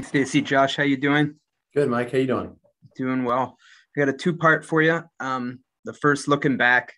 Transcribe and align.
Stacy, 0.00 0.40
Josh, 0.40 0.76
how 0.76 0.84
you 0.84 0.96
doing? 0.96 1.34
Good, 1.74 1.88
Mike. 1.90 2.12
How 2.12 2.18
you 2.18 2.26
doing? 2.26 2.56
Doing 2.96 3.24
well. 3.24 3.58
I 3.94 4.00
got 4.00 4.08
a 4.08 4.16
two-part 4.16 4.64
for 4.64 4.80
you. 4.80 5.02
Um, 5.20 5.60
the 5.84 5.92
first 5.92 6.28
looking 6.28 6.56
back, 6.56 6.94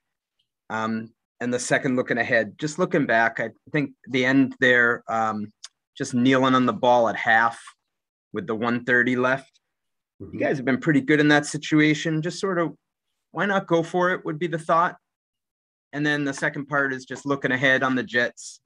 um, 0.71 1.13
and 1.41 1.53
the 1.53 1.59
second 1.59 1.97
looking 1.97 2.19
ahead. 2.19 2.57
Just 2.57 2.79
looking 2.79 3.05
back, 3.05 3.41
I 3.41 3.51
think 3.73 3.91
the 4.09 4.25
end 4.25 4.55
there, 4.61 5.03
um, 5.09 5.53
just 5.99 6.15
kneeling 6.15 6.55
on 6.55 6.67
the 6.67 6.73
ball 6.73 7.09
at 7.09 7.17
half 7.17 7.61
with 8.33 8.47
the 8.47 8.55
130 8.55 9.17
left. 9.17 9.61
Mm-hmm. 10.23 10.39
You 10.39 10.41
guys 10.41 10.57
have 10.57 10.67
been 10.67 10.81
pretty 10.81 11.01
good 11.01 11.19
in 11.19 11.29
that 11.29 11.47
situation. 11.47 12.23
Just 12.23 12.39
sort 12.39 12.61
of, 12.61 12.75
why 13.33 13.47
not 13.47 13.67
go 13.67 13.83
for 13.83 14.13
it? 14.13 14.25
Would 14.25 14.39
be 14.39 14.47
the 14.47 14.59
thought. 14.59 14.97
And 15.93 16.07
then 16.07 16.25
the 16.25 16.35
second 16.35 16.67
part 16.67 16.93
is 16.93 17.05
just 17.05 17.27
looking 17.27 17.53
ahead 17.53 17.83
on 17.83 17.97
the 17.97 18.03
Jets. 18.05 18.61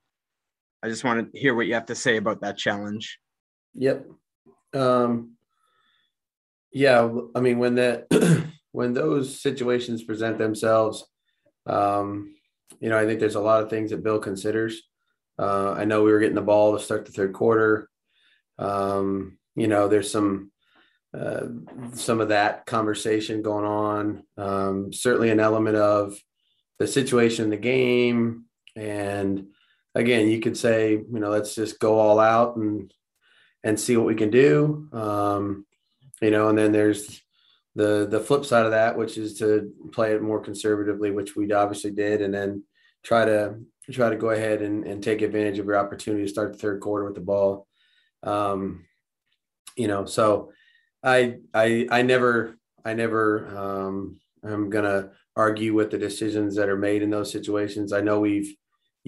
I 0.82 0.88
just 0.88 1.04
want 1.04 1.32
to 1.32 1.38
hear 1.38 1.54
what 1.54 1.66
you 1.66 1.74
have 1.74 1.86
to 1.86 1.94
say 1.94 2.18
about 2.18 2.42
that 2.42 2.58
challenge. 2.58 3.18
Yep. 3.74 4.06
Um, 4.74 5.36
yeah, 6.72 7.08
I 7.34 7.40
mean 7.40 7.58
when 7.58 7.76
that 7.76 8.06
when 8.72 8.92
those 8.92 9.40
situations 9.40 10.02
present 10.04 10.38
themselves, 10.38 11.06
um, 11.66 12.34
you 12.80 12.88
know, 12.88 12.98
I 12.98 13.06
think 13.06 13.20
there's 13.20 13.34
a 13.34 13.40
lot 13.40 13.62
of 13.62 13.70
things 13.70 13.90
that 13.90 14.02
Bill 14.02 14.18
considers. 14.18 14.82
Uh, 15.38 15.72
I 15.72 15.84
know 15.84 16.02
we 16.02 16.12
were 16.12 16.20
getting 16.20 16.34
the 16.34 16.42
ball 16.42 16.76
to 16.76 16.82
start 16.82 17.06
the 17.06 17.12
third 17.12 17.32
quarter. 17.32 17.88
Um, 18.58 19.38
you 19.54 19.68
know, 19.68 19.88
there's 19.88 20.10
some 20.10 20.50
uh, 21.16 21.46
some 21.94 22.20
of 22.20 22.28
that 22.28 22.66
conversation 22.66 23.42
going 23.42 23.64
on. 23.64 24.22
Um, 24.36 24.92
certainly, 24.92 25.30
an 25.30 25.40
element 25.40 25.76
of 25.76 26.18
the 26.78 26.86
situation 26.86 27.44
in 27.44 27.50
the 27.50 27.56
game, 27.56 28.44
and 28.76 29.46
again, 29.94 30.28
you 30.28 30.40
could 30.40 30.56
say, 30.56 30.92
you 30.92 31.06
know, 31.18 31.30
let's 31.30 31.54
just 31.54 31.78
go 31.78 31.98
all 31.98 32.20
out 32.20 32.56
and 32.56 32.92
and 33.64 33.78
see 33.78 33.96
what 33.96 34.06
we 34.06 34.14
can 34.14 34.30
do. 34.30 34.88
Um, 34.92 35.66
you 36.20 36.30
know, 36.30 36.48
and 36.48 36.58
then 36.58 36.72
there's 36.72 37.20
the 37.74 38.06
the 38.10 38.20
flip 38.20 38.44
side 38.44 38.64
of 38.64 38.72
that, 38.72 38.96
which 38.96 39.18
is 39.18 39.38
to 39.38 39.72
play 39.92 40.14
it 40.14 40.22
more 40.22 40.40
conservatively, 40.40 41.10
which 41.10 41.36
we 41.36 41.52
obviously 41.52 41.90
did, 41.90 42.22
and 42.22 42.34
then 42.34 42.64
try 43.02 43.24
to 43.24 43.58
try 43.92 44.10
to 44.10 44.16
go 44.16 44.30
ahead 44.30 44.62
and, 44.62 44.84
and 44.84 45.02
take 45.02 45.22
advantage 45.22 45.58
of 45.58 45.66
your 45.66 45.78
opportunity 45.78 46.24
to 46.24 46.28
start 46.28 46.52
the 46.52 46.58
third 46.58 46.80
quarter 46.80 47.04
with 47.04 47.14
the 47.14 47.20
ball. 47.20 47.66
Um, 48.22 48.84
you 49.76 49.88
know, 49.88 50.04
so 50.04 50.52
I 51.02 51.36
I 51.54 51.86
I 51.90 52.02
never 52.02 52.58
I 52.84 52.94
never 52.94 53.46
um, 53.56 54.20
I'm 54.42 54.70
gonna 54.70 55.10
argue 55.36 55.72
with 55.72 55.90
the 55.90 55.98
decisions 55.98 56.56
that 56.56 56.68
are 56.68 56.76
made 56.76 57.02
in 57.02 57.10
those 57.10 57.30
situations. 57.30 57.92
I 57.92 58.00
know 58.00 58.20
we've 58.20 58.54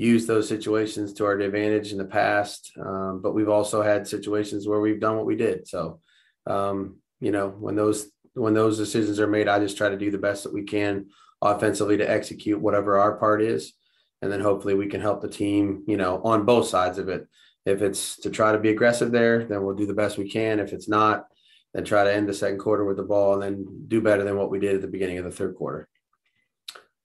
used 0.01 0.27
those 0.27 0.49
situations 0.49 1.13
to 1.13 1.27
our 1.27 1.39
advantage 1.39 1.93
in 1.93 1.99
the 1.99 2.05
past, 2.05 2.73
um, 2.81 3.21
but 3.23 3.35
we've 3.35 3.51
also 3.51 3.83
had 3.83 4.09
situations 4.09 4.67
where 4.67 4.81
we've 4.81 5.01
done 5.01 5.17
what 5.17 5.27
we 5.27 5.37
did. 5.37 5.69
So, 5.69 6.01
um, 6.47 6.97
you 7.21 7.31
know, 7.31 7.49
when 7.49 7.77
those 7.77 8.11
when 8.35 8.55
those 8.55 8.79
decisions 8.79 9.21
are 9.21 9.27
made, 9.27 9.49
I 9.49 9.59
just 9.59 9.77
try 9.77 9.91
to 9.91 9.99
do 9.99 10.11
the 10.11 10.17
best 10.19 10.45
that 10.45 10.55
we 10.55 10.63
can 10.63 11.11
offensively 11.43 11.99
to 11.99 12.11
execute 12.11 12.61
whatever 12.61 12.99
our 12.99 13.17
part 13.19 13.43
is, 13.43 13.75
and 14.23 14.33
then 14.33 14.41
hopefully 14.41 14.75
we 14.75 14.87
can 14.87 15.03
help 15.03 15.21
the 15.21 15.29
team. 15.29 15.85
You 15.87 15.99
know, 15.99 16.23
on 16.23 16.47
both 16.47 16.67
sides 16.69 16.99
of 16.99 17.09
it. 17.09 17.27
If 17.67 17.83
it's 17.83 18.17
to 18.21 18.31
try 18.31 18.53
to 18.53 18.59
be 18.59 18.71
aggressive 18.71 19.13
there, 19.13 19.45
then 19.45 19.63
we'll 19.63 19.77
do 19.77 19.87
the 19.87 19.93
best 19.93 20.17
we 20.17 20.31
can. 20.31 20.61
If 20.61 20.73
it's 20.73 20.89
not, 20.89 21.27
then 21.75 21.85
try 21.85 22.05
to 22.05 22.13
end 22.13 22.27
the 22.27 22.33
second 22.33 22.59
quarter 22.59 22.87
with 22.87 22.97
the 22.97 23.03
ball 23.03 23.35
and 23.35 23.43
then 23.43 23.85
do 23.87 24.01
better 24.01 24.25
than 24.25 24.39
what 24.39 24.51
we 24.51 24.59
did 24.59 24.77
at 24.77 24.81
the 24.81 24.89
beginning 24.89 25.19
of 25.19 25.25
the 25.25 25.31
third 25.31 25.57
quarter. 25.57 25.87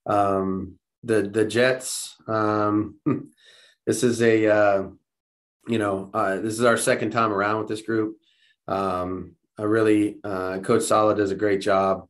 Um, 0.05 0.79
the 1.05 1.21
the 1.21 1.45
Jets. 1.45 2.15
Um, 2.27 2.95
this 3.85 4.03
is 4.03 4.21
a 4.21 4.47
uh, 4.47 4.83
you 5.67 5.77
know 5.77 6.09
uh, 6.13 6.37
this 6.37 6.53
is 6.53 6.63
our 6.63 6.77
second 6.77 7.11
time 7.11 7.31
around 7.31 7.59
with 7.59 7.67
this 7.69 7.81
group. 7.81 8.17
Um, 8.67 9.35
I 9.57 9.63
really 9.63 10.17
uh, 10.23 10.59
Coach 10.59 10.83
Saleh 10.83 11.17
does 11.17 11.31
a 11.31 11.35
great 11.35 11.61
job 11.61 12.07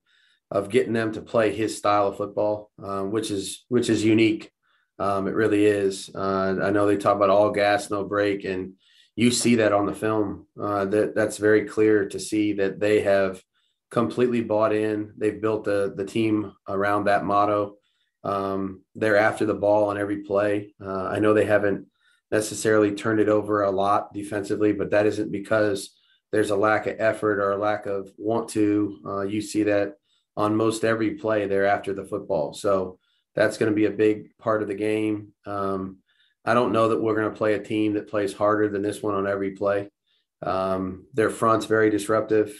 of 0.49 0.69
getting 0.69 0.93
them 0.93 1.11
to 1.13 1.21
play 1.21 1.53
his 1.53 1.77
style 1.77 2.07
of 2.07 2.17
football, 2.17 2.71
um, 2.81 3.11
which 3.11 3.29
is 3.29 3.65
which 3.67 3.89
is 3.89 4.03
unique. 4.03 4.51
Um, 4.97 5.27
it 5.27 5.35
really 5.35 5.65
is. 5.65 6.09
Uh, 6.15 6.55
I 6.63 6.71
know 6.71 6.87
they 6.87 6.95
talk 6.95 7.17
about 7.17 7.29
all 7.29 7.51
gas, 7.51 7.91
no 7.91 8.05
brake, 8.05 8.45
and 8.45 8.73
you 9.17 9.29
see 9.29 9.55
that 9.55 9.73
on 9.73 9.85
the 9.85 9.93
film. 9.93 10.47
Uh, 10.59 10.85
that 10.85 11.15
that's 11.15 11.37
very 11.37 11.65
clear 11.65 12.07
to 12.07 12.19
see 12.19 12.53
that 12.53 12.79
they 12.79 13.01
have 13.01 13.43
completely 13.91 14.41
bought 14.41 14.73
in. 14.73 15.13
They've 15.17 15.41
built 15.41 15.65
the 15.65 15.93
the 15.95 16.05
team 16.05 16.53
around 16.67 17.05
that 17.05 17.25
motto. 17.25 17.75
Um, 18.25 18.81
they're 18.95 19.17
after 19.17 19.45
the 19.45 19.53
ball 19.53 19.89
on 19.89 19.97
every 19.97 20.23
play. 20.23 20.73
Uh, 20.83 21.05
I 21.05 21.19
know 21.19 21.33
they 21.33 21.45
haven't 21.45 21.85
necessarily 22.31 22.95
turned 22.95 23.19
it 23.19 23.29
over 23.29 23.61
a 23.61 23.71
lot 23.71 24.13
defensively, 24.13 24.73
but 24.73 24.89
that 24.91 25.05
isn't 25.05 25.31
because 25.31 25.91
there's 26.31 26.49
a 26.49 26.55
lack 26.55 26.87
of 26.87 26.95
effort 26.99 27.39
or 27.39 27.51
a 27.51 27.57
lack 27.57 27.85
of 27.85 28.09
want 28.17 28.49
to. 28.49 28.99
Uh, 29.05 29.21
you 29.21 29.41
see 29.41 29.63
that 29.63 29.93
on 30.35 30.55
most 30.55 30.83
every 30.83 31.11
play 31.11 31.45
they're 31.45 31.67
after 31.67 31.93
the 31.93 32.03
football. 32.03 32.53
So 32.53 32.97
that's 33.35 33.57
going 33.57 33.71
to 33.71 33.75
be 33.75 33.85
a 33.85 33.91
big 33.91 34.35
part 34.39 34.63
of 34.63 34.67
the 34.67 34.75
game. 34.75 35.33
Um, 35.45 35.99
I 36.43 36.55
don't 36.55 36.73
know 36.73 36.89
that 36.89 37.01
we're 37.01 37.15
going 37.15 37.31
to 37.31 37.37
play 37.37 37.53
a 37.53 37.63
team 37.63 37.93
that 37.93 38.09
plays 38.09 38.33
harder 38.33 38.69
than 38.69 38.81
this 38.81 39.03
one 39.03 39.13
on 39.13 39.27
every 39.27 39.51
play. 39.51 39.89
Um, 40.41 41.05
their 41.13 41.29
front's 41.29 41.67
very 41.67 41.91
disruptive. 41.91 42.59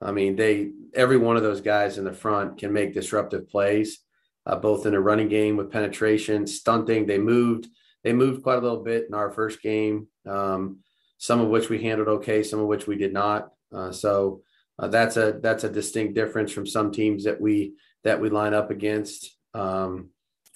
I 0.00 0.12
mean, 0.12 0.36
they 0.36 0.70
every 0.94 1.16
one 1.18 1.36
of 1.36 1.42
those 1.42 1.60
guys 1.60 1.98
in 1.98 2.04
the 2.04 2.12
front 2.12 2.58
can 2.58 2.72
make 2.72 2.94
disruptive 2.94 3.48
plays 3.48 4.00
uh, 4.46 4.56
both 4.56 4.86
in 4.86 4.92
the 4.92 5.00
running 5.00 5.28
game 5.28 5.56
with 5.56 5.70
penetration, 5.70 6.46
stunting. 6.46 7.06
They 7.06 7.18
moved. 7.18 7.68
They 8.02 8.12
moved 8.12 8.42
quite 8.42 8.58
a 8.58 8.60
little 8.60 8.82
bit 8.82 9.06
in 9.08 9.14
our 9.14 9.30
first 9.30 9.62
game. 9.62 10.08
Um, 10.26 10.80
some 11.18 11.40
of 11.40 11.48
which 11.48 11.70
we 11.70 11.82
handled 11.82 12.08
okay, 12.08 12.42
some 12.42 12.60
of 12.60 12.66
which 12.66 12.86
we 12.86 12.96
did 12.96 13.12
not. 13.12 13.50
Uh, 13.74 13.90
so 13.92 14.42
uh, 14.78 14.88
that's 14.88 15.16
a 15.16 15.38
that's 15.40 15.64
a 15.64 15.70
distinct 15.70 16.14
difference 16.14 16.52
from 16.52 16.66
some 16.66 16.92
teams 16.92 17.24
that 17.24 17.40
we 17.40 17.74
that 18.02 18.20
we 18.20 18.28
line 18.28 18.54
up 18.54 18.70
against. 18.70 19.36
Um, 19.54 20.10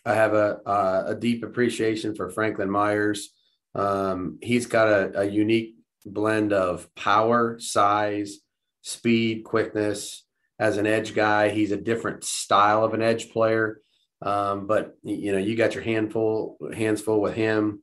I 0.05 0.15
have 0.15 0.35
a, 0.35 0.61
a, 0.67 1.05
a 1.09 1.15
deep 1.15 1.43
appreciation 1.45 2.15
for 2.15 2.31
Franklin 2.31 2.71
Myers. 2.71 3.31
Um, 3.75 4.39
he's 4.43 4.67
got 4.67 4.89
a, 4.89 5.21
a 5.21 5.25
unique 5.25 5.77
blend 6.05 6.53
of 6.53 6.93
power, 6.95 7.59
size, 7.59 8.39
speed, 8.83 9.45
quickness, 9.45 10.25
as 10.59 10.77
an 10.77 10.87
edge 10.87 11.15
guy. 11.15 11.51
He's 11.51 11.73
a 11.73 11.77
different 11.77 12.25
style 12.25 12.85
of 12.85 12.95
an 12.95 13.03
edge 13.03 13.31
player. 13.31 13.81
Um, 14.21 14.67
but 14.67 14.97
you 15.03 15.33
know, 15.33 15.39
you 15.39 15.57
got 15.57 15.75
your 15.75 15.85
handful 15.85 16.59
hands 16.75 17.01
full 17.01 17.21
with 17.21 17.35
him. 17.35 17.83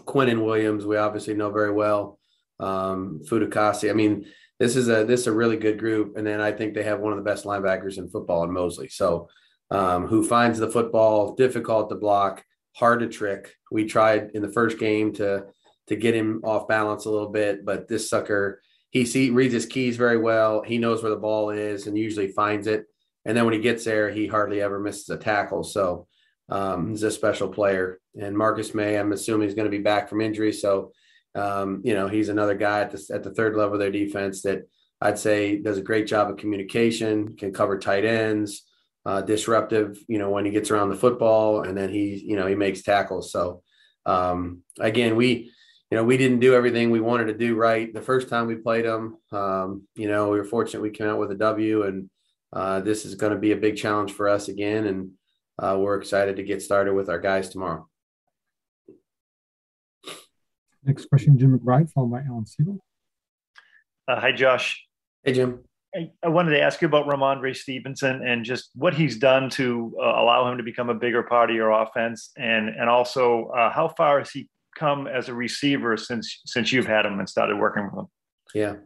Quinnen 0.00 0.44
Williams, 0.44 0.86
we 0.86 0.96
obviously 0.96 1.34
know 1.34 1.50
very 1.50 1.72
well. 1.72 2.18
Um, 2.60 3.22
Fatukasi. 3.28 3.90
I 3.90 3.92
mean, 3.92 4.26
this 4.60 4.76
is 4.76 4.88
a 4.88 5.04
this 5.04 5.20
is 5.20 5.26
a 5.26 5.32
really 5.32 5.56
good 5.56 5.78
group. 5.78 6.16
And 6.16 6.26
then 6.26 6.40
I 6.40 6.52
think 6.52 6.74
they 6.74 6.84
have 6.84 7.00
one 7.00 7.12
of 7.12 7.18
the 7.18 7.24
best 7.24 7.44
linebackers 7.44 7.98
in 7.98 8.08
football 8.08 8.44
in 8.44 8.52
Mosley. 8.52 8.88
So 8.88 9.28
um, 9.70 10.06
who 10.06 10.24
finds 10.24 10.58
the 10.58 10.70
football 10.70 11.34
difficult 11.34 11.88
to 11.90 11.96
block, 11.96 12.44
hard 12.76 13.00
to 13.00 13.08
trick. 13.08 13.54
We 13.70 13.86
tried 13.86 14.30
in 14.34 14.42
the 14.42 14.52
first 14.52 14.78
game 14.78 15.12
to 15.14 15.46
to 15.88 15.96
get 15.96 16.14
him 16.14 16.40
off 16.44 16.68
balance 16.68 17.04
a 17.04 17.10
little 17.10 17.28
bit, 17.28 17.64
but 17.64 17.88
this 17.88 18.08
sucker 18.08 18.62
he 18.94 19.04
see, 19.04 19.30
reads 19.30 19.52
his 19.52 19.66
keys 19.66 19.96
very 19.96 20.16
well. 20.16 20.62
He 20.62 20.78
knows 20.78 21.02
where 21.02 21.10
the 21.10 21.16
ball 21.16 21.50
is 21.50 21.88
and 21.88 21.98
usually 21.98 22.28
finds 22.28 22.68
it. 22.68 22.86
And 23.24 23.36
then 23.36 23.44
when 23.44 23.52
he 23.52 23.60
gets 23.60 23.84
there, 23.84 24.08
he 24.08 24.28
hardly 24.28 24.62
ever 24.62 24.78
misses 24.78 25.10
a 25.10 25.16
tackle. 25.16 25.64
So 25.64 26.06
um, 26.48 26.90
he's 26.90 27.02
a 27.02 27.10
special 27.10 27.48
player. 27.48 27.98
And 28.18 28.38
Marcus 28.38 28.72
Maye, 28.72 28.96
I'm 28.96 29.10
assuming 29.10 29.48
he's 29.48 29.56
going 29.56 29.70
to 29.70 29.76
be 29.76 29.82
back 29.82 30.08
from 30.08 30.20
injury. 30.20 30.52
So, 30.52 30.92
um, 31.34 31.82
you 31.84 31.94
know, 31.94 32.06
he's 32.06 32.28
another 32.28 32.54
guy 32.54 32.82
at 32.82 32.92
the, 32.92 33.04
at 33.12 33.24
the 33.24 33.34
third 33.34 33.56
level 33.56 33.74
of 33.74 33.80
their 33.80 33.90
defense 33.90 34.42
that 34.42 34.68
I'd 35.00 35.18
say 35.18 35.58
does 35.58 35.78
a 35.78 35.82
great 35.82 36.06
job 36.06 36.30
of 36.30 36.36
communication, 36.36 37.34
can 37.34 37.52
cover 37.52 37.80
tight 37.80 38.04
ends, 38.04 38.62
uh, 39.04 39.22
disruptive, 39.22 39.98
you 40.06 40.20
know, 40.20 40.30
when 40.30 40.44
he 40.44 40.52
gets 40.52 40.70
around 40.70 40.90
the 40.90 40.96
football 40.96 41.64
and 41.64 41.76
then 41.76 41.88
he, 41.88 42.22
you 42.24 42.36
know, 42.36 42.46
he 42.46 42.54
makes 42.54 42.82
tackles. 42.82 43.32
So, 43.32 43.62
um, 44.06 44.62
again, 44.78 45.16
we, 45.16 45.50
you 45.94 46.00
know, 46.00 46.04
we 46.06 46.16
didn't 46.16 46.40
do 46.40 46.56
everything 46.56 46.90
we 46.90 46.98
wanted 46.98 47.26
to 47.26 47.34
do 47.34 47.54
right 47.54 47.94
the 47.94 48.02
first 48.02 48.28
time 48.28 48.48
we 48.48 48.56
played 48.56 48.84
them. 48.84 49.16
Um, 49.30 49.86
you 49.94 50.08
know, 50.08 50.28
we 50.28 50.38
were 50.38 50.44
fortunate 50.44 50.80
we 50.80 50.90
came 50.90 51.06
out 51.06 51.20
with 51.20 51.30
a 51.30 51.36
W, 51.36 51.84
and 51.84 52.10
uh, 52.52 52.80
this 52.80 53.04
is 53.04 53.14
going 53.14 53.32
to 53.32 53.38
be 53.38 53.52
a 53.52 53.56
big 53.56 53.76
challenge 53.76 54.10
for 54.10 54.28
us 54.28 54.48
again. 54.48 54.88
And 54.88 55.10
uh, 55.56 55.78
we're 55.78 55.94
excited 55.94 56.34
to 56.34 56.42
get 56.42 56.62
started 56.62 56.94
with 56.94 57.08
our 57.08 57.20
guys 57.20 57.48
tomorrow. 57.48 57.88
Next 60.82 61.08
question, 61.08 61.38
Jim 61.38 61.56
McBride, 61.56 61.88
followed 61.92 62.10
by 62.10 62.22
Alan 62.22 62.44
Siegel. 62.44 62.80
Uh, 64.08 64.18
hi, 64.18 64.32
Josh. 64.32 64.84
Hey, 65.22 65.32
Jim. 65.32 65.60
I, 65.94 66.10
I, 66.24 66.28
wanted 66.28 66.56
to 66.56 66.60
ask 66.60 66.82
you 66.82 66.88
about 66.88 67.06
Rhamondre 67.06 67.54
Stevenson 67.54 68.26
and 68.26 68.44
just 68.44 68.70
what 68.74 68.94
he's 68.94 69.16
done 69.16 69.48
to 69.50 69.94
uh, 70.02 70.06
allow 70.06 70.50
him 70.50 70.58
to 70.58 70.64
become 70.64 70.90
a 70.90 70.94
bigger 70.94 71.22
part 71.22 71.50
of 71.50 71.56
your 71.56 71.70
offense, 71.70 72.32
and 72.36 72.68
and 72.68 72.90
also 72.90 73.44
uh, 73.56 73.70
how 73.70 73.86
far 73.86 74.18
has 74.18 74.32
he 74.32 74.48
come 74.74 75.06
as 75.06 75.28
a 75.28 75.34
receiver 75.34 75.96
since 75.96 76.40
since 76.46 76.72
you've 76.72 76.86
had 76.86 77.06
him 77.06 77.18
and 77.18 77.28
started 77.28 77.58
working 77.58 77.84
with 77.84 77.94
him? 77.94 78.06
Yeah, 78.54 78.76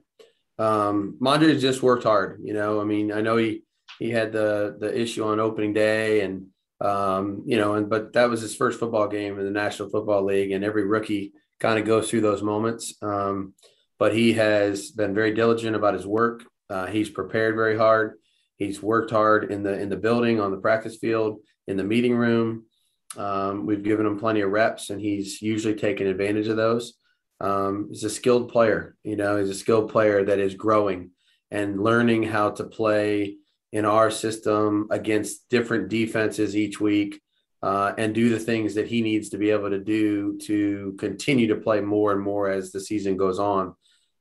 um, 0.58 1.17
Mondre 1.20 1.58
just 1.58 1.82
worked 1.82 2.05
hard. 2.05 2.40
You 2.43 2.55
know, 2.55 2.81
I 2.81 2.85
mean, 2.85 3.12
I 3.12 3.20
know 3.20 3.37
he 3.37 3.62
he 3.99 4.11
had 4.11 4.32
the 4.32 4.76
the 4.79 4.99
issue 4.99 5.25
on 5.25 5.40
opening 5.40 5.73
day, 5.73 6.20
and 6.20 6.46
um, 6.81 7.43
you 7.46 7.56
know, 7.56 7.75
and 7.75 7.88
but 7.88 8.12
that 8.12 8.29
was 8.29 8.40
his 8.40 8.55
first 8.55 8.79
football 8.79 9.08
game 9.08 9.38
in 9.38 9.44
the 9.44 9.50
National 9.50 9.88
Football 9.88 10.25
League, 10.25 10.52
and 10.52 10.64
every 10.64 10.85
rookie 10.85 11.32
kind 11.61 11.79
of 11.79 11.85
goes 11.85 12.08
through 12.08 12.20
those 12.20 12.43
moments. 12.43 12.94
Um, 13.02 13.55
but 13.99 14.14
he 14.14 14.35
has 14.35 14.90
been 14.90 15.14
very 15.14 15.35
diligent 15.35 15.75
about 15.75 15.94
his 15.94 16.06
work. 16.06 16.44
Uh, 16.70 16.87
he's 16.87 17.11
prepared 17.11 17.56
very 17.56 17.76
hard. 17.76 18.19
He's 18.56 18.82
worked 18.82 19.11
hard 19.11 19.50
in 19.50 19.62
the 19.62 19.79
in 19.79 19.88
the 19.88 19.96
building, 19.96 20.40
on 20.40 20.50
the 20.50 20.58
practice 20.58 20.96
field, 20.96 21.40
in 21.67 21.76
the 21.76 21.85
meeting 21.85 22.14
room. 22.14 22.64
Um, 23.17 23.67
we've 23.67 23.83
given 23.83 24.07
him 24.07 24.19
plenty 24.19 24.43
of 24.43 24.51
reps, 24.51 24.91
and 24.91 25.01
he's 25.01 25.41
usually 25.41 25.75
taken 25.75 26.07
advantage 26.07 26.49
of 26.49 26.57
those. 26.57 26.95
Um, 27.41 27.89
he's 27.91 28.05
a 28.05 28.11
skilled 28.11 28.51
player. 28.51 28.97
You 29.03 29.17
know, 29.17 29.39
he's 29.39 29.51
a 29.51 29.55
skilled 29.55 29.91
player 29.91 30.25
that 30.25 30.39
is 30.39 30.55
growing 30.55 31.11
and 31.51 31.83
learning 31.83 32.25
how 32.25 32.51
to 32.51 32.65
play 32.65 33.37
in 33.73 33.85
our 33.85 34.11
system 34.11 34.89
against 34.91 35.49
different 35.49 35.89
defenses 35.89 36.57
each 36.57 36.81
week 36.81 37.21
uh, 37.63 37.93
and 37.99 38.15
do 38.15 38.29
the 38.29 38.39
things 38.39 38.75
that 38.75 38.87
he 38.87 39.03
needs 39.03 39.31
to 39.31 39.39
be 39.39 39.51
able 39.51 39.71
to 39.71 39.79
do 39.79 40.39
to 40.39 40.95
continue 40.99 41.49
to 41.49 41.57
play 41.57 41.81
more 41.81 42.13
and 42.13 42.21
more 42.21 42.49
as 42.49 42.73
the 42.73 42.81
season 42.81 43.17
goes 43.17 43.39
on. 43.39 43.75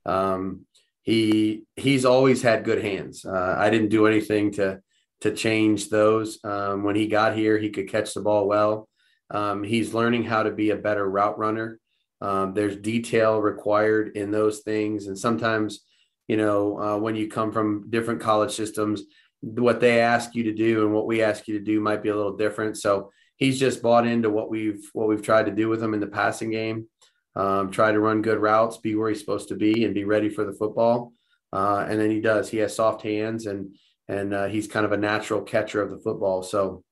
Um, 0.06 0.66
he 1.02 1.62
he's 1.76 2.04
always 2.04 2.42
had 2.42 2.64
good 2.64 2.82
hands. 2.82 3.24
Uh, 3.24 3.56
I 3.58 3.70
didn't 3.70 3.88
do 3.88 4.06
anything 4.06 4.52
to 4.52 4.80
to 5.20 5.34
change 5.34 5.88
those. 5.88 6.38
Um, 6.44 6.84
when 6.84 6.96
he 6.96 7.06
got 7.06 7.36
here, 7.36 7.58
he 7.58 7.70
could 7.70 7.88
catch 7.88 8.14
the 8.14 8.20
ball 8.20 8.46
well. 8.46 8.88
Um, 9.30 9.62
he's 9.62 9.94
learning 9.94 10.24
how 10.24 10.44
to 10.44 10.50
be 10.50 10.70
a 10.70 10.76
better 10.76 11.08
route 11.08 11.38
runner. 11.38 11.78
Um, 12.20 12.54
there's 12.54 12.76
detail 12.76 13.40
required 13.40 14.16
in 14.16 14.30
those 14.30 14.60
things, 14.60 15.06
and 15.06 15.18
sometimes, 15.18 15.84
you 16.26 16.36
know, 16.36 16.80
uh, 16.80 16.98
when 16.98 17.14
you 17.14 17.28
come 17.28 17.52
from 17.52 17.90
different 17.90 18.20
college 18.20 18.52
systems, 18.52 19.02
what 19.40 19.80
they 19.80 20.00
ask 20.00 20.34
you 20.34 20.44
to 20.44 20.52
do 20.54 20.84
and 20.84 20.92
what 20.92 21.06
we 21.06 21.22
ask 21.22 21.46
you 21.46 21.58
to 21.58 21.64
do 21.64 21.80
might 21.80 22.02
be 22.02 22.08
a 22.08 22.16
little 22.16 22.36
different. 22.36 22.76
So 22.76 23.12
he's 23.36 23.58
just 23.58 23.82
bought 23.82 24.06
into 24.06 24.30
what 24.30 24.50
we've 24.50 24.88
what 24.92 25.08
we've 25.08 25.22
tried 25.22 25.46
to 25.46 25.52
do 25.52 25.68
with 25.68 25.82
him 25.82 25.94
in 25.94 26.00
the 26.00 26.06
passing 26.08 26.50
game. 26.50 26.88
Um, 27.36 27.70
try 27.70 27.92
to 27.92 28.00
run 28.00 28.20
good 28.22 28.38
routes, 28.38 28.78
be 28.78 28.96
where 28.96 29.10
he's 29.10 29.20
supposed 29.20 29.48
to 29.48 29.54
be, 29.54 29.84
and 29.84 29.94
be 29.94 30.04
ready 30.04 30.28
for 30.28 30.44
the 30.44 30.52
football. 30.52 31.12
Uh, 31.52 31.86
and 31.88 32.00
then 32.00 32.10
he 32.10 32.20
does. 32.20 32.50
He 32.50 32.58
has 32.58 32.74
soft 32.74 33.02
hands, 33.02 33.46
and 33.46 33.76
and 34.08 34.34
uh, 34.34 34.46
he's 34.46 34.66
kind 34.66 34.86
of 34.86 34.92
a 34.92 34.96
natural 34.96 35.42
catcher 35.42 35.82
of 35.82 35.90
the 35.90 35.98
football. 35.98 36.42
So, 36.42 36.82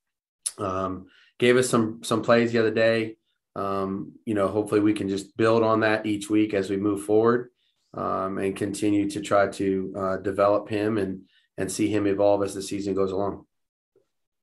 um, 0.59 1.07
gave 1.39 1.57
us 1.57 1.69
some 1.69 2.03
some 2.03 2.23
plays 2.23 2.53
the 2.53 2.59
other 2.59 2.71
day. 2.71 3.17
Um, 3.55 4.13
you 4.25 4.35
know, 4.35 4.49
hopefully 4.49 4.81
we 4.81 4.93
can 4.93 5.09
just 5.09 5.37
build 5.37 5.63
on 5.63 5.81
that 5.81 6.05
each 6.05 6.29
week 6.29 6.53
as 6.53 6.69
we 6.69 6.77
move 6.77 7.05
forward 7.05 7.51
um, 7.95 8.39
and 8.39 8.55
continue 8.55 9.09
to 9.11 9.21
try 9.21 9.49
to 9.49 9.95
uh, 9.97 10.17
develop 10.19 10.69
him 10.69 10.99
and 10.99 11.23
and 11.59 11.73
see 11.73 11.89
him 11.89 12.07
evolve 12.07 12.43
as 12.43 12.55
the 12.55 12.63
season 12.63 12.95
goes 12.95 13.13
along. 13.13 13.47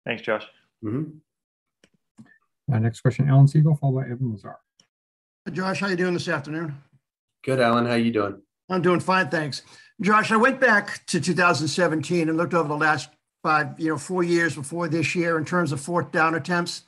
Thanks, 0.06 0.24
Josh. 0.24 0.46
Mm-hmm. 0.84 1.12
Uh, 2.74 2.80
next 2.80 3.02
question, 3.02 3.30
Alan 3.30 3.48
Siegel, 3.48 3.76
followed 3.76 4.02
by 4.02 4.12
Evan 4.12 4.31
Lazar. 4.31 4.58
Josh, 5.52 5.80
how 5.80 5.88
you 5.88 5.96
doing 5.96 6.14
this 6.14 6.28
afternoon? 6.28 6.76
Good, 7.44 7.60
Alan. 7.60 7.86
How 7.86 7.96
you 7.96 8.12
doing? 8.12 8.42
I'm 8.69 8.81
doing 8.81 9.00
fine, 9.00 9.30
thanks. 9.30 9.62
Josh, 10.01 10.31
I 10.31 10.38
went 10.38 10.60
back 10.60 11.06
to 11.07 11.19
2017 11.19 12.30
and 12.30 12.38
looked 12.38 12.54
over 12.54 12.68
the 12.68 12.75
last 12.75 13.10
five, 13.44 13.80
you 13.80 13.89
know, 13.89 13.98
four 13.98 14.24
years 14.24 14.56
before 14.56 14.88
this 14.88 15.15
year 15.15 15.38
in 15.38 15.45
terms 15.45 15.71
of 15.71 15.81
fourth 15.81 16.12
down 16.12 16.33
attempts. 16.36 16.83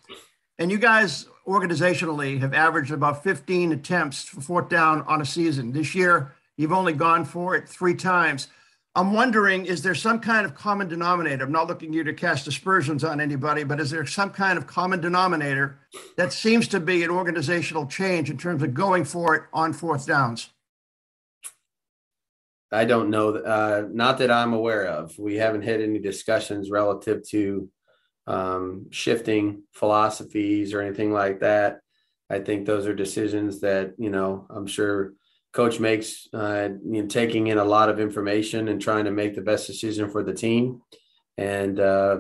And 0.58 0.72
you 0.72 0.78
guys 0.78 1.28
organizationally 1.46 2.40
have 2.40 2.54
averaged 2.54 2.92
about 2.92 3.24
15 3.24 3.74
attempts 3.74 4.24
for 4.24 4.42
fourth 4.42 4.70
down 4.70 5.02
on 5.04 5.22
a 5.22 5.26
season. 5.26 5.72
This 5.74 5.94
year, 5.94 6.34
you've 6.58 6.72
only 6.72 6.94
gone 6.94 7.26
for 7.26 7.56
it 7.56 7.70
three 7.70 7.94
times. 7.94 8.48
I'm 8.98 9.12
wondering, 9.12 9.66
is 9.66 9.84
there 9.84 9.94
some 9.94 10.20
kind 10.20 10.46
of 10.46 10.56
common 10.56 10.88
denominator? 10.88 11.44
I'm 11.44 11.52
not 11.52 11.68
looking 11.68 11.92
you 11.92 12.06
to 12.06 12.14
cast 12.14 12.48
aspersions 12.48 13.04
on 13.04 13.20
anybody, 13.20 13.66
but 13.66 13.82
is 13.82 13.92
there 13.92 14.06
some 14.06 14.30
kind 14.30 14.58
of 14.58 14.66
common 14.66 15.02
denominator 15.02 15.78
that 16.16 16.32
seems 16.32 16.70
to 16.70 16.80
be 16.80 17.04
an 17.04 17.10
organizational 17.10 17.86
change 17.88 18.30
in 18.30 18.38
terms 18.38 18.64
of 18.64 18.74
going 18.74 19.04
for 19.04 19.36
it 19.36 19.44
on 19.52 19.74
fourth 19.74 20.08
downs? 20.08 20.50
I 22.76 22.86
don't 22.86 23.10
know. 23.10 23.30
Uh, 23.36 23.88
not 23.92 24.18
that 24.18 24.30
I'm 24.30 24.54
aware 24.54 24.86
of. 24.86 25.18
We 25.18 25.36
haven't 25.36 25.64
had 25.64 25.82
any 25.82 26.00
discussions 26.00 26.70
relative 26.70 27.28
to 27.30 27.70
um, 28.28 28.88
shifting 28.92 29.64
philosophies 29.72 30.74
or 30.74 30.82
anything 30.82 31.12
like 31.14 31.40
that. 31.40 31.80
I 32.30 32.40
think 32.40 32.66
those 32.66 32.86
are 32.88 32.94
decisions 32.94 33.62
that 33.62 33.94
you 33.98 34.10
know. 34.10 34.48
I'm 34.50 34.68
sure 34.68 35.14
coach 35.54 35.80
makes 35.80 36.28
uh, 36.34 36.70
taking 37.08 37.48
in 37.48 37.60
a 37.60 37.64
lot 37.64 37.90
of 37.90 38.00
information 38.00 38.68
and 38.68 38.82
trying 38.82 39.06
to 39.06 39.12
make 39.12 39.36
the 39.36 39.42
best 39.42 39.68
decision 39.68 40.10
for 40.10 40.22
the 40.22 40.34
team. 40.34 40.82
And 41.38 41.80
uh, 41.80 42.18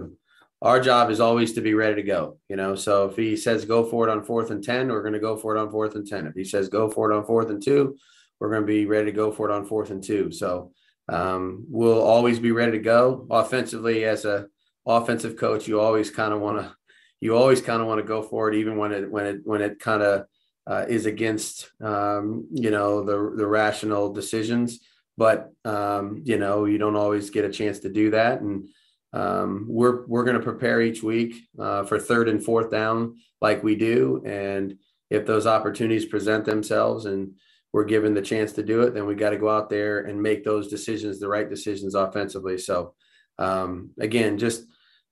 our 0.61 0.79
job 0.79 1.09
is 1.09 1.19
always 1.19 1.53
to 1.53 1.61
be 1.61 1.73
ready 1.73 1.95
to 1.95 2.03
go. 2.03 2.37
You 2.47 2.55
know, 2.55 2.75
so 2.75 3.05
if 3.09 3.17
he 3.17 3.35
says 3.35 3.65
go 3.65 3.83
for 3.83 4.07
it 4.07 4.11
on 4.11 4.23
fourth 4.23 4.51
and 4.51 4.63
ten, 4.63 4.87
we're 4.87 5.01
going 5.01 5.13
to 5.13 5.19
go 5.19 5.35
for 5.35 5.55
it 5.55 5.59
on 5.59 5.69
fourth 5.69 5.95
and 5.95 6.07
ten. 6.07 6.27
If 6.27 6.35
he 6.35 6.45
says 6.45 6.69
go 6.69 6.89
for 6.89 7.11
it 7.11 7.15
on 7.15 7.25
fourth 7.25 7.49
and 7.49 7.61
two, 7.61 7.97
we're 8.39 8.49
going 8.49 8.61
to 8.61 8.67
be 8.67 8.85
ready 8.85 9.05
to 9.05 9.15
go 9.15 9.31
for 9.31 9.49
it 9.49 9.53
on 9.53 9.65
fourth 9.65 9.91
and 9.91 10.03
two. 10.03 10.31
So 10.31 10.71
um, 11.07 11.65
we'll 11.69 12.01
always 12.01 12.39
be 12.39 12.51
ready 12.51 12.73
to 12.73 12.79
go 12.79 13.27
offensively. 13.29 14.05
As 14.05 14.25
a 14.25 14.47
offensive 14.85 15.37
coach, 15.37 15.67
you 15.67 15.79
always 15.79 16.09
kind 16.09 16.33
of 16.33 16.41
want 16.41 16.59
to 16.59 16.75
you 17.21 17.35
always 17.35 17.61
kind 17.61 17.81
of 17.81 17.87
want 17.87 17.99
to 17.99 18.07
go 18.07 18.21
for 18.21 18.49
it, 18.49 18.55
even 18.55 18.77
when 18.77 18.91
it 18.91 19.09
when 19.09 19.25
it 19.25 19.41
when 19.43 19.61
it 19.61 19.79
kind 19.79 20.01
of 20.03 20.25
uh, 20.67 20.85
is 20.87 21.05
against 21.05 21.71
um, 21.81 22.47
you 22.51 22.71
know 22.71 23.03
the 23.03 23.35
the 23.35 23.47
rational 23.47 24.13
decisions. 24.13 24.79
But 25.17 25.51
um, 25.63 26.21
you 26.25 26.37
know 26.37 26.65
you 26.65 26.77
don't 26.77 26.97
always 26.97 27.29
get 27.29 27.45
a 27.45 27.51
chance 27.51 27.79
to 27.79 27.89
do 27.89 28.11
that, 28.11 28.41
and 28.41 28.67
um, 29.13 29.65
we're 29.69 30.05
we're 30.07 30.25
going 30.25 30.37
to 30.37 30.43
prepare 30.43 30.81
each 30.81 31.01
week 31.01 31.35
uh, 31.57 31.83
for 31.85 31.99
third 31.99 32.27
and 32.27 32.43
fourth 32.43 32.69
down 32.69 33.17
like 33.41 33.63
we 33.63 33.75
do, 33.75 34.21
and 34.25 34.77
if 35.09 35.25
those 35.25 35.47
opportunities 35.47 36.05
present 36.05 36.45
themselves 36.45 37.05
and 37.05 37.35
we're 37.75 37.83
given 37.83 38.13
the 38.13 38.21
chance 38.21 38.53
to 38.53 38.63
do 38.63 38.83
it, 38.83 38.93
then 38.93 39.05
we 39.05 39.15
got 39.15 39.31
to 39.31 39.37
go 39.37 39.49
out 39.49 39.69
there 39.69 39.99
and 40.05 40.23
make 40.23 40.45
those 40.45 40.69
decisions, 40.69 41.19
the 41.19 41.27
right 41.27 41.49
decisions 41.49 41.93
offensively. 41.93 42.57
So 42.57 42.93
um, 43.37 43.89
again, 43.99 44.37
just 44.37 44.63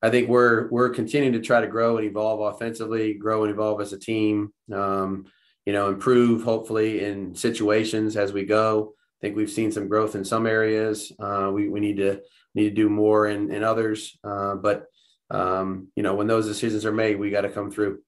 I 0.01 0.10
think 0.10 0.30
we're 0.30 0.69
we're 0.69 0.88
continuing 0.88 1.33
to 1.33 1.42
try 1.42 1.60
to 1.60 1.68
grow 1.68 1.98
and 1.98 2.07
evolve 2.07 2.56
offensively, 2.56 3.15
grow 3.15 3.44
and 3.44 3.51
evolve 3.51 3.81
as 3.81 3.92
a 3.92 4.00
team. 4.00 4.54
Um, 4.74 5.25
you 5.65 5.74
know, 5.74 5.89
improve 5.89 6.44
hopefully 6.44 7.04
in 7.04 7.36
situations 7.36 8.15
as 8.15 8.31
we 8.31 8.45
go. 8.45 8.94
I 8.95 9.19
think 9.19 9.36
we've 9.36 9.51
seen 9.51 9.74
some 9.74 9.89
growth 9.89 10.15
in 10.15 10.24
some 10.24 10.48
areas. 10.48 11.12
Uh, 11.19 11.51
we 11.54 11.68
we 11.68 11.81
need 11.81 11.98
to 11.98 12.21
need 12.56 12.69
to 12.69 12.75
do 12.75 12.88
more 12.88 13.27
in 13.27 13.51
in 13.51 13.62
others. 13.65 14.18
Uh, 14.24 14.56
but 14.56 14.86
um, 15.30 15.89
you 15.98 16.04
know, 16.04 16.15
when 16.15 16.27
those 16.27 16.48
decisions 16.48 16.86
are 16.86 16.94
made, 16.94 17.19
we 17.19 17.30
got 17.30 17.42
to 17.42 17.50
come 17.50 17.71
through. 17.71 18.00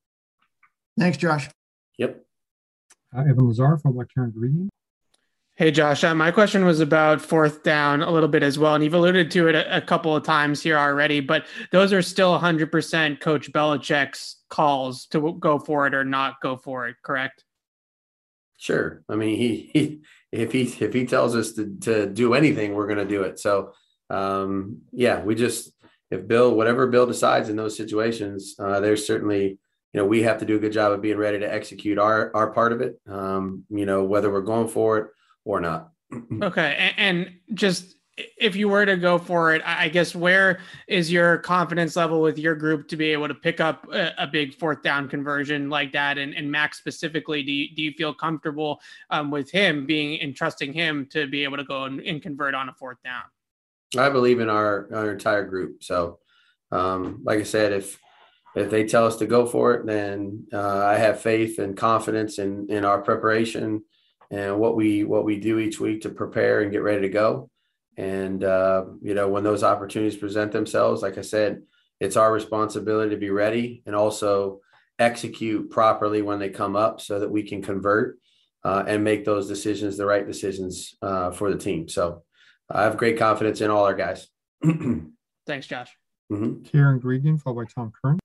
Thanks, 0.98 1.18
Josh. 1.18 1.50
Yep. 1.98 2.25
Uh, 3.16 3.22
Evan 3.22 3.48
Lazar, 3.48 3.78
followed 3.78 3.98
by 3.98 4.04
Karen 4.14 4.32
Guregian. 4.32 4.70
Hey, 5.56 5.72
Josh. 5.72 6.04
Uh, 6.04 6.14
my 6.14 6.32
question 6.32 6.66
was 6.66 6.82
about 6.82 7.22
fourth 7.22 7.64
down 7.64 8.02
a 8.02 8.12
little 8.12 8.28
bit 8.28 8.44
as 8.44 8.60
well. 8.60 8.76
And 8.76 8.84
you've 8.84 8.94
alluded 8.94 9.32
to 9.32 9.48
it 9.48 9.56
a, 9.56 9.78
a 9.78 9.82
couple 9.82 10.14
of 10.14 10.24
times 10.24 10.62
here 10.62 10.78
already, 10.78 11.22
but 11.22 11.46
those 11.72 11.94
are 11.94 12.02
still 12.02 12.38
100% 12.38 13.22
Coach 13.22 13.54
Belichick's 13.54 14.44
calls 14.50 15.06
to 15.08 15.34
go 15.40 15.58
for 15.60 15.88
it 15.88 15.94
or 15.94 16.04
not 16.04 16.42
go 16.42 16.58
for 16.58 16.90
it, 16.90 16.98
correct? 17.02 17.46
Sure. 18.58 19.04
I 19.08 19.16
mean, 19.16 19.38
he, 19.38 19.70
he 19.72 20.02
if 20.32 20.52
he 20.52 20.64
if 20.64 20.94
he 20.94 21.06
tells 21.06 21.36
us 21.36 21.54
to, 21.54 21.74
to 21.82 22.08
do 22.08 22.34
anything, 22.34 22.74
we're 22.74 22.88
going 22.88 23.00
to 23.00 23.06
do 23.06 23.24
it. 23.24 23.40
So, 23.40 23.74
um, 24.10 24.82
yeah, 24.92 25.24
we 25.24 25.36
just 25.36 25.72
if 26.12 26.28
Bill, 26.28 26.54
whatever 26.54 26.88
Bill 26.88 27.06
decides 27.06 27.48
in 27.48 27.56
those 27.56 27.78
situations, 27.78 28.56
uh, 28.60 28.80
there's 28.82 29.08
certainly 29.08 29.60
you 29.96 30.02
know 30.02 30.08
we 30.08 30.24
have 30.24 30.40
to 30.40 30.46
do 30.46 30.58
a 30.58 30.60
good 30.60 30.74
job 30.74 30.92
of 30.92 31.02
being 31.02 31.16
ready 31.16 31.40
to 31.40 31.54
execute 31.54 31.98
our 31.98 32.30
our 32.36 32.52
part 32.52 32.74
of 32.74 32.82
it 32.82 33.00
um, 33.08 33.64
you 33.70 33.86
know 33.86 34.04
whether 34.04 34.30
we're 34.30 34.42
going 34.42 34.68
for 34.68 34.98
it 34.98 35.08
or 35.46 35.62
not. 35.62 35.92
Okay 36.44 36.76
and, 36.78 36.94
and, 36.98 37.36
just 37.54 37.96
if 38.38 38.58
you 38.58 38.68
were 38.68 38.86
to 38.86 38.98
go 38.98 39.18
for 39.18 39.54
it 39.54 39.62
i 39.66 39.90
guess 39.90 40.16
where 40.16 40.60
is 40.88 41.12
your 41.12 41.38
confidence 41.38 41.96
level 41.96 42.22
with 42.22 42.38
your 42.38 42.56
group 42.56 42.88
to 42.90 42.98
be 42.98 43.12
able 43.12 43.28
to 43.28 43.34
pick 43.34 43.62
up 43.62 43.88
a, 43.94 44.12
a 44.18 44.28
big 44.28 44.54
fourth 44.56 44.82
down 44.82 45.08
conversion 45.08 45.70
like 45.70 45.92
that? 45.94 46.18
And, 46.18 46.34
and 46.34 46.52
Mac 46.52 46.76
specifically 46.76 47.44
do 47.44 47.52
you, 47.52 47.76
do 47.76 47.82
you 47.82 47.92
feel 47.94 48.14
comfortable 48.14 48.82
um, 49.10 49.32
with 49.32 49.50
him 49.50 49.86
being 49.86 50.20
and 50.22 50.36
trusting 50.36 50.74
him 50.74 51.08
to 51.12 51.28
be 51.28 51.44
able 51.44 51.58
to 51.58 51.64
go 51.64 51.84
and, 51.86 52.02
and 52.02 52.22
convert 52.22 52.54
on 52.54 52.70
a 52.70 52.74
fourth 52.74 52.98
down? 53.04 53.24
I 53.98 54.10
believe 54.10 54.40
in 54.40 54.50
our, 54.50 54.90
our 54.94 55.12
entire 55.12 55.46
group. 55.46 55.84
So 55.84 56.20
um, 56.72 57.22
like 57.24 57.40
i 57.40 57.44
said 57.44 57.72
if 57.72 58.00
if 58.56 58.70
they 58.70 58.86
tell 58.86 59.06
us 59.06 59.18
to 59.18 59.26
go 59.26 59.46
for 59.46 59.74
it, 59.74 59.86
then 59.86 60.48
uh, 60.54 60.86
I 60.86 60.98
have 60.98 61.22
faith 61.22 61.60
and 61.60 61.76
confidence 61.76 62.40
in 62.40 62.68
in 62.70 62.86
our 62.86 63.02
preparation 63.02 63.84
and 64.32 64.60
what 64.60 64.76
we 64.76 65.04
what 65.04 65.26
we 65.26 65.40
do 65.40 65.60
each 65.60 65.80
week 65.80 66.02
to 66.02 66.10
prepare 66.10 66.62
and 66.62 66.72
get 66.72 66.84
ready 66.84 67.02
to 67.02 67.10
go. 67.10 67.50
And 67.98 68.44
uh, 68.44 68.86
you 69.02 69.14
know, 69.14 69.30
when 69.30 69.44
those 69.44 69.64
opportunities 69.64 70.18
present 70.18 70.52
themselves, 70.52 71.02
like 71.02 71.18
I 71.18 71.22
said, 71.22 71.64
it's 72.00 72.18
our 72.18 72.32
responsibility 72.32 73.12
to 73.12 73.18
be 73.18 73.30
ready 73.30 73.84
and 73.86 73.96
also 73.96 74.62
execute 75.00 75.70
properly 75.70 76.22
when 76.22 76.40
they 76.40 76.50
come 76.50 76.76
up, 76.76 77.02
so 77.02 77.20
that 77.20 77.30
we 77.30 77.44
can 77.44 77.62
convert 77.62 78.18
uh, 78.64 78.84
and 78.88 79.04
make 79.04 79.26
those 79.26 79.48
decisions, 79.48 79.98
the 79.98 80.06
right 80.06 80.26
decisions 80.26 80.96
uh, 81.02 81.32
for 81.32 81.52
the 81.52 81.58
team. 81.58 81.88
So 81.88 82.24
I 82.70 82.84
have 82.84 82.98
great 82.98 83.18
confidence 83.18 83.62
in 83.62 83.70
all 83.70 83.86
our 83.86 83.94
guys. 83.94 84.28
Thanks, 85.46 85.68
Josh. 85.68 85.96
Mm-hmm. 86.32 86.64
Karen 86.64 87.00
Guregian, 87.00 87.40
followed 87.40 87.66
by 87.66 87.72
Tom 87.74 87.92
Curran. 88.02 88.20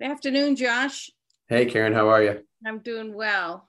Good 0.00 0.12
afternoon, 0.12 0.56
Josh. 0.56 1.10
Hey, 1.50 1.66
Karen, 1.66 1.92
how 1.92 2.08
are 2.08 2.22
you? 2.22 2.40
I'm 2.66 2.78
doing 2.78 3.12
well. 3.12 3.68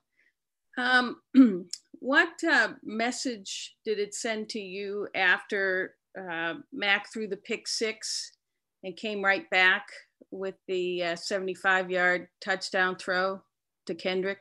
Um, 0.77 1.17
what 1.99 2.29
uh, 2.49 2.69
message 2.85 3.75
did 3.83 3.99
it 3.99 4.13
send 4.13 4.47
to 4.49 4.59
you 4.61 5.09
after 5.13 5.95
uh, 6.17 6.53
Mac 6.71 7.11
threw 7.11 7.27
the 7.27 7.35
pick 7.35 7.67
six 7.67 8.31
and 8.81 8.95
came 8.95 9.21
right 9.21 9.49
back 9.49 9.87
with 10.31 10.55
the 10.69 11.03
uh, 11.03 11.15
75 11.17 11.91
yard 11.91 12.27
touchdown 12.39 12.95
throw 12.95 13.41
to 13.87 13.93
Kendrick? 13.93 14.39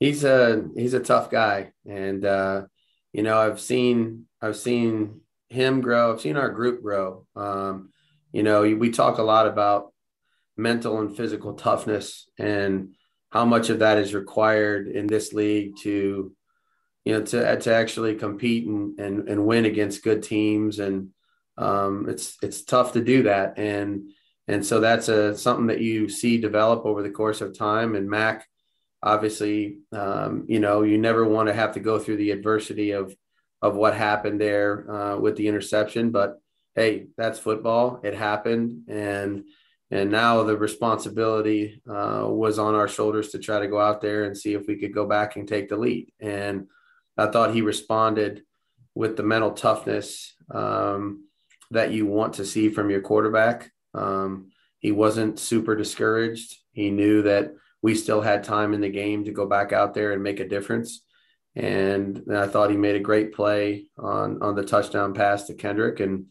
He's 0.00 0.24
a 0.24 0.64
he's 0.74 0.94
a 0.94 1.00
tough 1.00 1.30
guy, 1.30 1.70
and 1.88 2.24
uh, 2.24 2.62
you 3.12 3.22
know 3.22 3.38
I've 3.38 3.60
seen 3.60 4.24
I've 4.42 4.56
seen 4.56 5.20
him 5.50 5.80
grow. 5.80 6.12
I've 6.12 6.20
seen 6.20 6.36
our 6.36 6.50
group 6.50 6.82
grow. 6.82 7.26
Um, 7.36 7.90
you 8.32 8.42
know, 8.42 8.62
we 8.62 8.90
talk 8.90 9.18
a 9.18 9.22
lot 9.22 9.46
about 9.46 9.92
mental 10.56 11.00
and 11.00 11.16
physical 11.16 11.54
toughness 11.54 12.28
and 12.38 12.94
how 13.30 13.44
much 13.44 13.70
of 13.70 13.80
that 13.80 13.98
is 13.98 14.14
required 14.14 14.88
in 14.88 15.06
this 15.06 15.32
league 15.32 15.76
to 15.82 16.32
you 17.04 17.12
know 17.12 17.22
to 17.22 17.60
to 17.60 17.74
actually 17.74 18.14
compete 18.14 18.66
and 18.66 18.98
and, 18.98 19.28
and 19.28 19.46
win 19.46 19.64
against 19.64 20.02
good 20.02 20.22
teams. 20.22 20.78
And 20.78 21.10
um, 21.58 22.08
it's 22.08 22.36
it's 22.42 22.64
tough 22.64 22.92
to 22.92 23.02
do 23.02 23.24
that. 23.24 23.58
And 23.58 24.10
and 24.48 24.64
so 24.64 24.80
that's 24.80 25.08
a 25.08 25.36
something 25.36 25.66
that 25.66 25.80
you 25.80 26.08
see 26.08 26.38
develop 26.38 26.84
over 26.84 27.02
the 27.02 27.10
course 27.10 27.40
of 27.40 27.56
time. 27.56 27.94
And 27.94 28.08
Mac 28.08 28.46
obviously 29.02 29.78
um, 29.92 30.46
you 30.48 30.58
know 30.58 30.82
you 30.82 30.98
never 30.98 31.24
want 31.24 31.48
to 31.48 31.54
have 31.54 31.72
to 31.72 31.80
go 31.80 31.98
through 31.98 32.16
the 32.16 32.32
adversity 32.32 32.92
of 32.92 33.14
of 33.62 33.76
what 33.76 33.94
happened 33.94 34.40
there 34.40 34.90
uh, 34.90 35.18
with 35.18 35.36
the 35.36 35.48
interception. 35.48 36.10
But 36.10 36.40
hey 36.74 37.06
that's 37.16 37.38
football. 37.38 38.00
It 38.02 38.14
happened. 38.14 38.88
And 38.88 39.44
and 39.90 40.10
now 40.10 40.42
the 40.42 40.56
responsibility 40.56 41.80
uh, 41.88 42.24
was 42.26 42.58
on 42.58 42.74
our 42.74 42.88
shoulders 42.88 43.30
to 43.30 43.38
try 43.38 43.60
to 43.60 43.68
go 43.68 43.78
out 43.78 44.00
there 44.00 44.24
and 44.24 44.36
see 44.36 44.54
if 44.54 44.66
we 44.66 44.76
could 44.76 44.92
go 44.92 45.06
back 45.06 45.36
and 45.36 45.46
take 45.46 45.68
the 45.68 45.76
lead. 45.76 46.12
And 46.20 46.66
I 47.16 47.26
thought 47.26 47.54
he 47.54 47.62
responded 47.62 48.42
with 48.94 49.16
the 49.16 49.22
mental 49.22 49.52
toughness 49.52 50.34
um, 50.50 51.28
that 51.70 51.92
you 51.92 52.06
want 52.06 52.34
to 52.34 52.44
see 52.44 52.68
from 52.68 52.90
your 52.90 53.00
quarterback. 53.00 53.70
Um, 53.94 54.50
he 54.80 54.90
wasn't 54.90 55.38
super 55.38 55.76
discouraged. 55.76 56.56
He 56.72 56.90
knew 56.90 57.22
that 57.22 57.54
we 57.80 57.94
still 57.94 58.20
had 58.20 58.42
time 58.42 58.74
in 58.74 58.80
the 58.80 58.88
game 58.88 59.24
to 59.24 59.32
go 59.32 59.46
back 59.46 59.72
out 59.72 59.94
there 59.94 60.12
and 60.12 60.22
make 60.22 60.40
a 60.40 60.48
difference. 60.48 61.02
And 61.54 62.22
I 62.34 62.48
thought 62.48 62.70
he 62.70 62.76
made 62.76 62.96
a 62.96 63.00
great 63.00 63.32
play 63.32 63.86
on 63.96 64.42
on 64.42 64.54
the 64.56 64.64
touchdown 64.64 65.14
pass 65.14 65.44
to 65.44 65.54
Kendrick. 65.54 66.00
And 66.00 66.26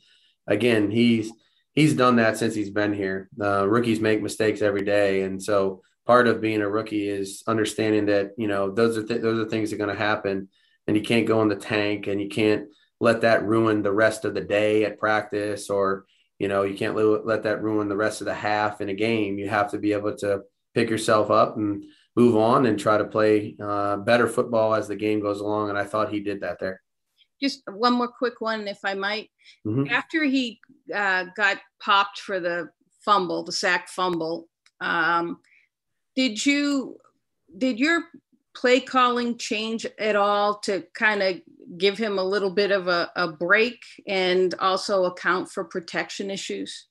again, 0.45 0.91
he's 0.91 1.31
he's 1.75 1.93
done 1.93 2.15
that 2.15 2.37
since 2.37 2.55
he's 2.55 2.71
been 2.71 2.93
here. 2.93 3.29
Uh, 3.39 3.67
rookies 3.67 3.99
make 3.99 4.21
mistakes 4.21 4.61
every 4.61 4.83
day, 4.83 5.21
and 5.21 5.41
so 5.41 5.81
part 6.07 6.27
of 6.27 6.41
being 6.41 6.61
a 6.61 6.69
rookie 6.69 7.07
is 7.07 7.43
understanding 7.47 8.07
that 8.07 8.31
you 8.37 8.47
know 8.47 8.71
those 8.71 8.97
are 8.97 9.03
th- 9.03 9.21
those 9.21 9.45
are 9.45 9.49
things 9.49 9.69
that 9.69 9.75
are 9.75 9.85
going 9.85 9.95
to 9.95 10.03
happen, 10.03 10.47
and 10.87 10.97
you 10.97 11.03
can't 11.03 11.27
go 11.27 11.41
in 11.41 11.49
the 11.49 11.55
tank, 11.55 12.07
and 12.07 12.19
you 12.19 12.29
can't 12.29 12.67
let 12.99 13.21
that 13.21 13.43
ruin 13.43 13.83
the 13.83 13.91
rest 13.91 14.25
of 14.25 14.33
the 14.33 14.41
day 14.41 14.85
at 14.85 14.99
practice, 14.99 15.69
or 15.69 16.05
you 16.39 16.47
know 16.47 16.63
you 16.63 16.75
can't 16.75 16.95
let, 16.95 17.43
that 17.43 17.61
ruin 17.61 17.89
the 17.89 17.95
rest 17.95 18.21
of 18.21 18.25
the 18.25 18.33
half 18.33 18.81
in 18.81 18.89
a 18.89 18.93
game. 18.95 19.37
You 19.37 19.49
have 19.49 19.71
to 19.71 19.77
be 19.77 19.93
able 19.93 20.15
to 20.17 20.41
pick 20.73 20.89
yourself 20.89 21.29
up 21.29 21.57
and 21.57 21.85
move 22.15 22.35
on 22.37 22.65
and 22.65 22.79
try 22.79 22.97
to 22.97 23.05
play 23.05 23.55
uh, 23.61 23.97
better 23.97 24.27
football 24.27 24.73
as 24.73 24.87
the 24.87 24.95
game 24.95 25.19
goes 25.19 25.41
along. 25.41 25.69
And 25.69 25.77
I 25.77 25.83
thought 25.83 26.11
he 26.11 26.21
did 26.21 26.41
that 26.41 26.59
there. 26.59 26.81
Just 27.41 27.63
one 27.67 27.93
more 27.93 28.07
quick 28.07 28.39
one, 28.39 28.67
if 28.67 28.79
I 28.83 28.93
might. 28.93 29.29
Mm-hmm. 29.65 29.91
After 29.91 30.23
he 30.23 30.59
uh, 30.93 31.25
got 31.35 31.57
popped 31.81 32.19
for 32.19 32.39
the 32.39 32.69
fumble, 33.03 33.43
the 33.43 33.51
sack 33.51 33.89
fumble, 33.89 34.47
um, 34.81 35.39
did 36.15 36.45
you 36.45 36.97
did 37.57 37.79
your 37.79 38.03
play 38.55 38.79
calling 38.79 39.37
change 39.37 39.85
at 39.99 40.15
all 40.15 40.59
to 40.59 40.83
kind 40.93 41.21
of 41.21 41.41
give 41.77 41.97
him 41.97 42.17
a 42.17 42.23
little 42.23 42.49
bit 42.49 42.71
of 42.71 42.87
a, 42.87 43.11
a 43.15 43.27
break 43.31 43.83
and 44.07 44.55
also 44.59 45.05
account 45.05 45.51
for 45.51 45.63
protection 45.63 46.31
issues? 46.31 46.87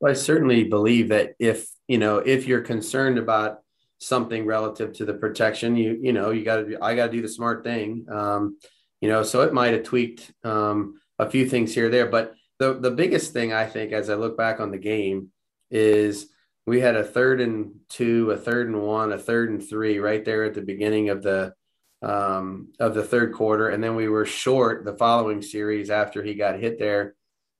Well, 0.00 0.10
I 0.10 0.14
certainly 0.14 0.64
believe 0.64 1.08
that 1.08 1.34
if 1.38 1.68
you 1.88 1.98
know 1.98 2.18
if 2.18 2.46
you're 2.46 2.60
concerned 2.60 3.18
about 3.18 3.60
something 3.98 4.44
relative 4.44 4.92
to 4.94 5.04
the 5.04 5.14
protection, 5.14 5.76
you 5.76 5.98
you 6.00 6.12
know 6.12 6.30
you 6.30 6.44
got 6.44 6.56
to 6.56 6.78
I 6.82 6.94
got 6.94 7.06
to 7.06 7.12
do 7.12 7.22
the 7.22 7.28
smart 7.28 7.64
thing. 7.64 8.06
Um, 8.10 8.58
you 9.06 9.12
know, 9.12 9.22
so 9.22 9.42
it 9.42 9.54
might 9.54 9.72
have 9.72 9.84
tweaked 9.84 10.32
um, 10.42 11.00
a 11.20 11.30
few 11.30 11.48
things 11.48 11.72
here 11.72 11.88
there. 11.88 12.06
But 12.06 12.34
the 12.58 12.74
the 12.74 12.90
biggest 12.90 13.32
thing 13.32 13.52
I 13.52 13.64
think, 13.64 13.92
as 13.92 14.10
I 14.10 14.16
look 14.16 14.36
back 14.36 14.58
on 14.58 14.72
the 14.72 14.78
game, 14.78 15.30
is 15.70 16.26
we 16.66 16.80
had 16.80 16.96
a 16.96 17.04
third 17.04 17.40
and 17.40 17.76
two, 17.88 18.32
a 18.32 18.36
third 18.36 18.66
and 18.66 18.82
one, 18.82 19.12
a 19.12 19.18
third 19.18 19.50
and 19.50 19.62
three 19.62 20.00
right 20.00 20.24
there 20.24 20.42
at 20.42 20.54
the 20.54 20.60
beginning 20.60 21.10
of 21.10 21.22
the 21.22 21.54
um, 22.02 22.72
of 22.80 22.94
the 22.94 23.04
third 23.04 23.32
quarter, 23.32 23.68
and 23.68 23.80
then 23.80 23.94
we 23.94 24.08
were 24.08 24.26
short 24.26 24.84
the 24.84 24.96
following 24.96 25.40
series 25.40 25.88
after 25.88 26.20
he 26.20 26.34
got 26.34 26.58
hit 26.58 26.80
there 26.80 27.14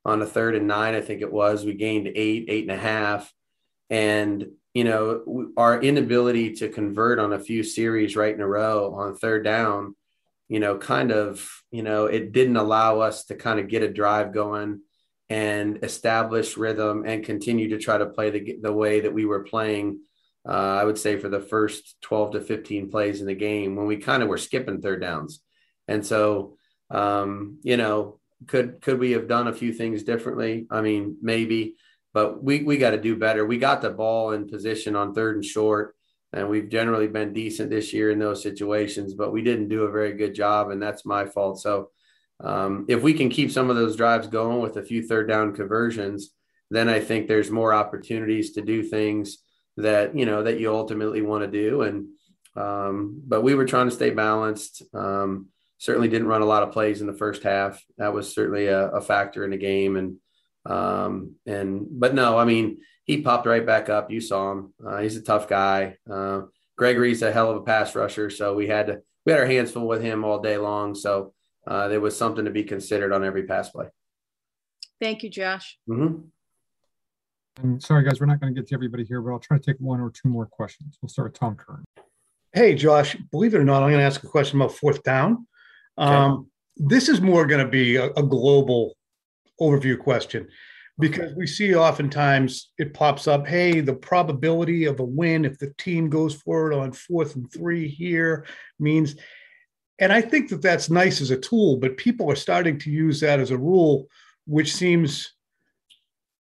on 0.05 0.21
a 0.21 0.27
third 0.27 0.57
and 0.57 0.67
nine, 0.67 0.97
I 0.97 1.01
think 1.01 1.23
it 1.23 1.33
was. 1.33 1.65
We 1.65 1.75
gained 1.75 2.09
eight, 2.09 2.47
eight 2.49 2.69
and 2.69 2.77
a 2.77 2.83
half, 2.83 3.33
and 3.89 4.49
you 4.75 4.83
know 4.83 5.53
our 5.57 5.81
inability 5.81 6.55
to 6.55 6.71
convert 6.71 7.21
on 7.21 7.33
a 7.33 7.39
few 7.39 7.63
series 7.63 8.17
right 8.17 8.35
in 8.35 8.41
a 8.41 8.49
row 8.49 8.95
on 8.95 9.15
third 9.15 9.45
down 9.45 9.95
you 10.49 10.61
know, 10.61 10.79
kind 10.79 11.11
of, 11.11 11.49
you 11.71 11.83
know, 11.83 12.07
it 12.07 12.33
didn't 12.33 12.57
allow 12.57 13.01
us 13.01 13.25
to 13.27 13.35
kind 13.35 13.59
of 13.59 13.69
get 13.69 13.83
a 13.83 13.93
drive 13.93 14.33
going 14.33 14.81
and 15.29 15.83
establish 15.83 16.57
rhythm 16.57 17.05
and 17.05 17.25
continue 17.25 17.71
to 17.71 17.79
try 17.79 17.99
to 17.99 18.07
play 18.07 18.31
the, 18.31 18.59
the 18.63 18.73
way 18.73 19.01
that 19.01 19.13
we 19.13 19.25
were 19.25 19.43
playing. 19.43 20.01
Uh, 20.49 20.53
I 20.53 20.85
would 20.85 20.99
say 20.99 21.19
for 21.19 21.29
the 21.29 21.41
first 21.41 21.97
12 22.03 22.33
to 22.33 22.41
15 22.41 22.91
plays 22.91 23.21
in 23.21 23.27
the 23.27 23.35
game 23.35 23.75
when 23.75 23.87
we 23.87 23.97
kind 23.97 24.23
of 24.23 24.29
were 24.29 24.39
skipping 24.39 24.81
third 24.81 25.01
downs. 25.01 25.41
And 25.89 26.07
so, 26.07 26.57
um, 26.91 27.59
you 27.63 27.77
know, 27.77 28.21
could, 28.47 28.81
could 28.81 29.01
we 29.01 29.13
have 29.13 29.27
done 29.27 29.49
a 29.49 29.53
few 29.53 29.73
things 29.73 30.05
differently? 30.05 30.69
I 30.71 30.81
mean, 30.81 31.17
maybe, 31.21 31.75
but 32.15 32.43
we, 32.43 32.63
we 32.63 32.77
got 32.77 32.91
to 32.91 33.01
do 33.01 33.17
better. 33.17 33.45
We 33.45 33.59
got 33.59 33.83
the 33.83 33.91
ball 33.91 34.31
in 34.31 34.49
position 34.49 34.95
on 34.95 35.13
third 35.13 35.35
and 35.35 35.45
short 35.45 35.96
and 36.37 36.49
we've 36.49 36.69
generally 36.69 37.09
been 37.09 37.33
decent 37.33 37.71
this 37.71 37.93
year 37.93 38.11
in 38.11 38.19
those 38.19 38.43
situations, 38.43 39.15
but 39.15 39.33
we 39.33 39.43
didn't 39.43 39.69
do 39.69 39.85
a 39.85 39.91
very 39.91 40.13
good 40.13 40.35
job, 40.35 40.71
and 40.71 40.83
that's 40.83 41.07
my 41.07 41.25
fault. 41.25 41.61
So, 41.61 41.91
um, 42.41 42.85
if 42.89 43.03
we 43.03 43.15
can 43.15 43.31
keep 43.31 43.51
some 43.51 43.71
of 43.71 43.77
those 43.77 43.97
drives 43.97 44.27
going 44.27 44.61
with 44.61 44.77
a 44.77 44.83
few 44.83 45.03
third 45.03 45.29
down 45.29 45.55
conversions, 45.55 46.33
then 46.71 46.91
I 46.91 47.01
think 47.01 47.27
there's 47.27 47.51
more 47.51 47.73
opportunities 47.73 48.53
to 48.53 48.61
do 48.61 48.83
things 48.83 49.39
that 49.79 50.17
you 50.17 50.27
know 50.27 50.43
that 50.43 50.61
you 50.61 50.71
ultimately 50.75 51.23
want 51.23 51.45
to 51.45 51.51
do. 51.51 51.83
And 51.83 52.09
um, 52.55 53.23
but 53.27 53.43
we 53.43 53.55
were 53.55 53.65
trying 53.65 53.89
to 53.89 53.95
stay 53.95 54.11
balanced. 54.11 54.83
Um, 54.93 55.49
certainly 55.79 56.09
didn't 56.09 56.29
run 56.29 56.43
a 56.43 56.47
lot 56.47 56.63
of 56.63 56.73
plays 56.73 57.01
in 57.01 57.07
the 57.07 57.13
first 57.13 57.43
half. 57.43 57.83
That 57.99 58.13
was 58.13 58.35
certainly 58.35 58.67
a, 58.67 58.89
a 58.89 59.01
factor 59.01 59.45
in 59.45 59.51
the 59.51 59.57
game. 59.57 59.97
And 59.97 60.17
um, 60.67 61.37
and 61.47 61.87
but 61.91 62.15
no, 62.15 62.37
I 62.37 62.45
mean 62.45 62.79
he 63.07 63.23
popped 63.23 63.47
right 63.47 63.65
back 63.65 63.89
up. 63.89 64.11
You 64.11 64.21
saw 64.21 64.53
him. 64.53 64.75
Uh, 64.85 64.99
he's 64.99 65.17
a 65.17 65.23
tough 65.23 65.49
guy. 65.49 65.97
Uh, 66.11 66.43
Gregory's 66.77 67.23
a 67.23 67.33
hell 67.33 67.51
of 67.51 67.57
a 67.57 67.63
pass 67.63 67.95
rusher, 67.95 68.29
so 68.31 68.55
we 68.55 68.67
had 68.67 68.89
to 68.89 69.01
we 69.25 69.33
had 69.33 69.41
our 69.41 69.47
hands 69.47 69.71
full 69.73 69.89
with 69.89 70.03
him 70.03 70.25
all 70.25 70.41
day 70.41 70.59
long. 70.59 70.95
So 70.95 71.33
uh, 71.67 71.89
there 71.89 72.01
was 72.01 72.17
something 72.17 72.45
to 72.45 72.51
be 72.51 72.65
considered 72.65 73.13
on 73.13 73.25
every 73.25 73.45
pass 73.45 73.71
play. 73.71 73.87
Thank 75.01 75.23
you, 75.23 75.31
Josh. 75.31 75.79
Mm-hmm. 75.89 76.23
I'm 77.63 77.81
sorry, 77.81 78.05
guys, 78.05 78.21
we're 78.21 78.27
not 78.27 78.41
going 78.41 78.55
to 78.55 78.61
get 78.61 78.69
to 78.69 78.75
everybody 78.75 79.05
here, 79.05 79.23
but 79.23 79.33
I'll 79.33 79.39
try 79.39 79.57
to 79.57 79.63
take 79.63 79.79
one 79.79 80.01
or 80.01 80.11
two 80.11 80.29
more 80.29 80.47
questions. 80.47 80.99
We'll 81.01 81.09
start 81.09 81.33
with 81.33 81.41
Tom 81.41 81.57
Curran. 81.57 81.85
Hey, 82.53 82.75
Josh, 82.75 83.17
believe 83.31 83.55
it 83.55 83.59
or 83.59 83.65
not, 83.65 83.83
I'm 83.83 83.89
going 83.89 83.99
to 83.99 84.05
ask 84.05 84.23
a 84.23 84.27
question 84.27 84.61
about 84.61 84.75
fourth 84.75 85.03
down. 85.03 85.47
Um, 85.97 86.33
okay. 86.33 86.49
This 86.77 87.09
is 87.09 87.21
more 87.23 87.47
going 87.47 87.65
to 87.65 87.71
be 87.71 87.97
a, 87.97 88.11
a 88.11 88.23
global 88.23 88.95
overview 89.59 89.99
question 89.99 90.49
because 90.99 91.35
we 91.35 91.47
see 91.47 91.75
oftentimes 91.75 92.73
it 92.79 92.95
pops 92.95 93.29
up 93.29 93.47
hey 93.47 93.81
the 93.81 93.95
probability 93.95 94.85
of 94.87 95.01
a 95.01 95.05
win 95.05 95.45
if 95.45 95.59
the 95.59 95.73
team 95.79 96.09
goes 96.09 96.35
for 96.35 96.71
it 96.71 96.77
on 96.77 96.93
fourth 96.93 97.37
and 97.37 97.51
three 97.53 97.89
here 97.89 98.47
means 98.79 99.17
and 99.99 100.13
i 100.13 100.21
think 100.21 100.49
that 100.49 100.63
that's 100.63 100.91
nice 100.91 101.21
as 101.21 101.31
a 101.31 101.39
tool 101.39 101.77
but 101.77 101.97
people 101.97 102.31
are 102.31 102.37
starting 102.37 102.79
to 102.79 102.91
use 102.91 103.21
that 103.21 103.41
as 103.41 103.51
a 103.51 103.59
rule 103.59 104.07
which 104.47 104.75
seems 104.75 105.33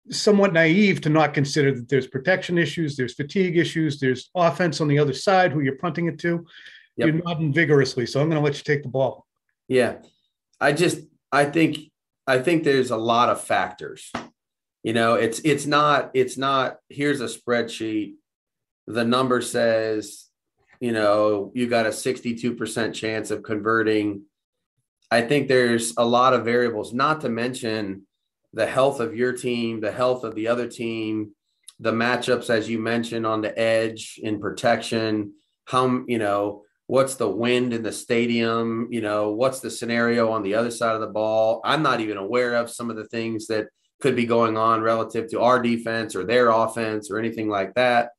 somewhat 0.09 0.53
naive 0.53 1.01
to 1.01 1.09
not 1.09 1.33
consider 1.33 1.71
that 1.73 1.87
there's 1.87 2.07
protection 2.07 2.57
issues 2.57 2.95
there's 2.95 3.13
fatigue 3.13 3.57
issues 3.57 3.99
there's 3.99 4.31
offense 4.35 4.81
on 4.81 4.87
the 4.87 4.97
other 4.97 5.13
side 5.13 5.51
who 5.51 5.59
you're 5.59 5.75
punting 5.75 6.07
it 6.07 6.17
to. 6.19 6.45
Yep. 6.97 7.07
you're 7.07 7.23
nodding 7.23 7.53
vigorously 7.53 8.05
so 8.07 8.19
i'm 8.19 8.29
going 8.29 8.41
to 8.41 8.43
let 8.43 8.57
you 8.57 8.63
take 8.63 8.83
the 8.83 8.89
ball. 8.89 9.25
Yeah. 9.67 9.97
I 10.59 10.73
just 10.73 11.01
i 11.31 11.45
think 11.45 11.77
i 12.25 12.39
think 12.39 12.63
there's 12.63 12.89
a 12.89 12.97
lot 12.97 13.29
of 13.29 13.39
factors 13.41 14.11
you 14.83 14.93
know, 14.93 15.15
it's 15.15 15.39
it's 15.39 15.65
not 15.65 16.11
it's 16.13 16.37
not 16.37 16.77
here's 16.89 17.21
a 17.21 17.25
spreadsheet. 17.25 18.13
The 18.87 19.03
number 19.03 19.41
says, 19.41 20.25
you 20.79 20.91
know, 20.91 21.51
you 21.53 21.67
got 21.67 21.85
a 21.85 21.89
62% 21.89 22.93
chance 22.93 23.29
of 23.29 23.43
converting. 23.43 24.23
I 25.11 25.21
think 25.21 25.47
there's 25.47 25.93
a 25.97 26.05
lot 26.05 26.33
of 26.33 26.45
variables, 26.45 26.93
not 26.93 27.21
to 27.21 27.29
mention 27.29 28.07
the 28.53 28.65
health 28.65 28.99
of 28.99 29.15
your 29.15 29.33
team, 29.33 29.79
the 29.81 29.91
health 29.91 30.23
of 30.23 30.33
the 30.33 30.47
other 30.47 30.67
team, 30.67 31.31
the 31.79 31.91
matchups 31.91 32.49
as 32.49 32.69
you 32.69 32.79
mentioned 32.79 33.25
on 33.25 33.41
the 33.41 33.57
edge 33.57 34.19
in 34.23 34.39
protection, 34.39 35.33
how 35.65 36.03
you 36.07 36.17
know 36.17 36.63
what's 36.87 37.15
the 37.15 37.29
wind 37.29 37.71
in 37.71 37.83
the 37.83 37.91
stadium, 37.91 38.87
you 38.89 39.01
know, 39.01 39.31
what's 39.31 39.59
the 39.59 39.69
scenario 39.69 40.31
on 40.31 40.41
the 40.41 40.55
other 40.55 40.71
side 40.71 40.95
of 40.95 41.01
the 41.01 41.07
ball. 41.07 41.61
I'm 41.63 41.83
not 41.83 41.99
even 41.99 42.17
aware 42.17 42.55
of 42.55 42.71
some 42.71 42.89
of 42.89 42.95
the 42.95 43.05
things 43.05 43.45
that 43.45 43.67
could 43.99 44.15
be 44.15 44.25
going 44.25 44.57
on 44.57 44.81
relative 44.81 45.29
to 45.29 45.41
our 45.41 45.61
defense 45.61 46.15
or 46.15 46.23
their 46.23 46.49
offense 46.49 47.11
or 47.11 47.19
anything 47.19 47.49
like 47.49 47.73
that. 47.75 48.11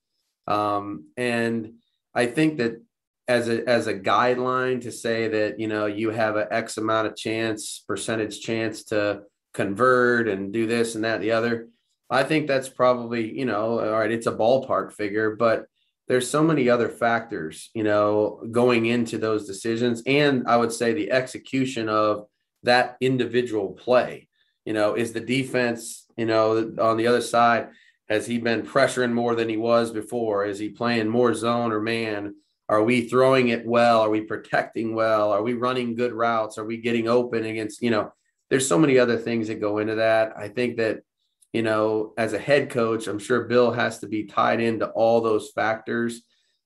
Um, 0.46 1.06
and 1.16 1.74
I 2.14 2.26
think 2.26 2.58
that 2.58 2.82
as 3.28 3.48
a 3.48 3.66
as 3.68 3.86
a 3.86 3.94
guideline 3.94 4.80
to 4.82 4.90
say 4.90 5.28
that 5.28 5.60
you 5.60 5.68
know 5.68 5.86
you 5.86 6.10
have 6.10 6.36
an 6.36 6.48
X 6.50 6.76
amount 6.78 7.06
of 7.06 7.16
chance 7.16 7.84
percentage 7.86 8.40
chance 8.40 8.84
to 8.84 9.22
convert 9.54 10.28
and 10.28 10.52
do 10.52 10.66
this 10.66 10.94
and 10.94 11.04
that 11.04 11.20
the 11.20 11.32
other. 11.32 11.68
I 12.12 12.24
think 12.24 12.48
that's 12.48 12.68
probably 12.68 13.38
you 13.38 13.44
know 13.44 13.78
all 13.78 13.98
right. 13.98 14.10
It's 14.10 14.26
a 14.26 14.32
ballpark 14.32 14.92
figure, 14.92 15.36
but 15.36 15.66
there's 16.08 16.28
so 16.28 16.42
many 16.42 16.68
other 16.68 16.88
factors 16.88 17.70
you 17.72 17.84
know 17.84 18.42
going 18.50 18.86
into 18.86 19.16
those 19.16 19.46
decisions, 19.46 20.02
and 20.06 20.48
I 20.48 20.56
would 20.56 20.72
say 20.72 20.92
the 20.92 21.12
execution 21.12 21.88
of 21.88 22.26
that 22.64 22.96
individual 23.00 23.68
play. 23.72 24.28
You 24.64 24.72
know, 24.72 24.94
is 24.94 25.12
the 25.12 25.20
defense 25.20 26.06
you 26.16 26.26
know 26.26 26.74
on 26.78 26.96
the 26.96 27.06
other 27.06 27.22
side 27.22 27.68
has 28.10 28.26
he 28.26 28.38
been 28.38 28.62
pressuring 28.62 29.12
more 29.12 29.36
than 29.36 29.48
he 29.48 29.56
was 29.56 29.92
before? 29.92 30.44
Is 30.44 30.58
he 30.58 30.68
playing 30.68 31.08
more 31.08 31.32
zone 31.32 31.70
or 31.70 31.80
man? 31.80 32.34
Are 32.68 32.82
we 32.82 33.08
throwing 33.08 33.48
it 33.48 33.64
well? 33.64 34.00
Are 34.00 34.10
we 34.10 34.20
protecting 34.20 34.94
well? 34.94 35.30
Are 35.32 35.42
we 35.42 35.54
running 35.54 35.94
good 35.94 36.12
routes? 36.12 36.58
Are 36.58 36.64
we 36.64 36.76
getting 36.78 37.08
open 37.08 37.44
against, 37.44 37.82
you 37.82 37.90
know, 37.90 38.12
there's 38.48 38.66
so 38.66 38.78
many 38.78 38.98
other 38.98 39.16
things 39.16 39.46
that 39.46 39.60
go 39.60 39.78
into 39.78 39.94
that. 39.96 40.32
I 40.36 40.48
think 40.48 40.76
that, 40.78 41.02
you 41.52 41.62
know, 41.62 42.12
as 42.18 42.32
a 42.32 42.38
head 42.38 42.70
coach, 42.70 43.06
I'm 43.06 43.20
sure 43.20 43.44
Bill 43.44 43.70
has 43.70 44.00
to 44.00 44.08
be 44.08 44.24
tied 44.24 44.60
into 44.60 44.86
all 44.88 45.20
those 45.20 45.50
factors. 45.50 46.22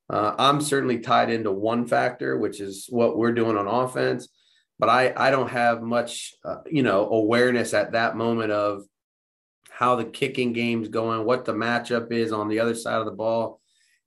Uh, 0.08 0.34
I'm 0.38 0.62
certainly 0.62 0.98
tied 0.98 1.30
into 1.30 1.52
one 1.52 1.86
factor, 1.86 2.38
which 2.38 2.60
is 2.60 2.86
what 2.88 3.18
we're 3.18 3.32
doing 3.32 3.56
on 3.56 3.66
offense. 3.66 4.28
But 4.78 4.88
I, 4.88 5.12
I 5.16 5.30
don't 5.30 5.50
have 5.50 5.82
much, 5.82 6.34
uh, 6.44 6.58
you 6.66 6.82
know, 6.82 7.08
awareness 7.08 7.74
at 7.74 7.92
that 7.92 8.16
moment 8.16 8.50
of 8.50 8.82
how 9.70 9.96
the 9.96 10.04
kicking 10.04 10.52
game's 10.52 10.88
going, 10.88 11.24
what 11.24 11.44
the 11.44 11.52
matchup 11.52 12.12
is 12.12 12.32
on 12.32 12.48
the 12.48 12.60
other 12.60 12.74
side 12.74 12.98
of 12.98 13.06
the 13.06 13.12
ball. 13.12 13.60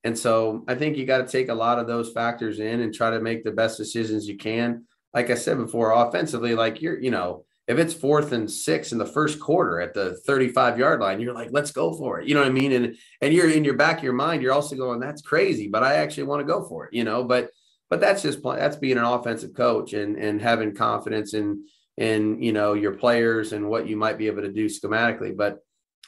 And 0.04 0.16
so 0.16 0.64
I 0.68 0.74
think 0.74 0.96
you 0.96 1.04
got 1.04 1.18
to 1.18 1.26
take 1.26 1.48
a 1.48 1.54
lot 1.54 1.78
of 1.78 1.86
those 1.86 2.12
factors 2.12 2.60
in 2.60 2.80
and 2.80 2.94
try 2.94 3.10
to 3.10 3.20
make 3.20 3.44
the 3.44 3.50
best 3.50 3.76
decisions 3.76 4.28
you 4.28 4.36
can. 4.36 4.84
Like 5.12 5.30
I 5.30 5.34
said 5.34 5.58
before, 5.58 5.92
offensively, 5.92 6.54
like 6.54 6.80
you're, 6.80 6.98
you 6.98 7.10
know, 7.10 7.44
if 7.66 7.78
it's 7.78 7.92
fourth 7.92 8.32
and 8.32 8.50
six 8.50 8.92
in 8.92 8.98
the 8.98 9.06
first 9.06 9.38
quarter 9.38 9.80
at 9.80 9.92
the 9.92 10.16
35 10.26 10.78
yard 10.78 11.00
line, 11.00 11.20
you're 11.20 11.34
like, 11.34 11.50
let's 11.52 11.70
go 11.70 11.94
for 11.94 12.18
it. 12.18 12.26
You 12.26 12.34
know 12.34 12.40
what 12.40 12.48
I 12.48 12.52
mean? 12.52 12.72
And 12.72 12.96
and 13.20 13.34
you're 13.34 13.50
in 13.50 13.64
your 13.64 13.74
back 13.74 13.98
of 13.98 14.04
your 14.04 14.14
mind, 14.14 14.42
you're 14.42 14.54
also 14.54 14.74
going, 14.74 15.00
that's 15.00 15.20
crazy, 15.20 15.68
but 15.68 15.82
I 15.82 15.96
actually 15.96 16.24
want 16.24 16.40
to 16.40 16.50
go 16.50 16.66
for 16.66 16.86
it, 16.86 16.94
you 16.94 17.04
know. 17.04 17.24
But 17.24 17.50
but 17.90 18.00
that's 18.00 18.22
just 18.22 18.42
that's 18.42 18.76
being 18.76 18.98
an 18.98 19.04
offensive 19.04 19.54
coach 19.54 19.92
and 19.92 20.16
and 20.16 20.40
having 20.40 20.74
confidence 20.74 21.34
in 21.34 21.64
in 21.96 22.42
you 22.42 22.52
know 22.52 22.74
your 22.74 22.92
players 22.92 23.52
and 23.52 23.68
what 23.68 23.88
you 23.88 23.96
might 23.96 24.18
be 24.18 24.26
able 24.26 24.42
to 24.42 24.52
do 24.52 24.66
schematically. 24.66 25.36
But 25.36 25.58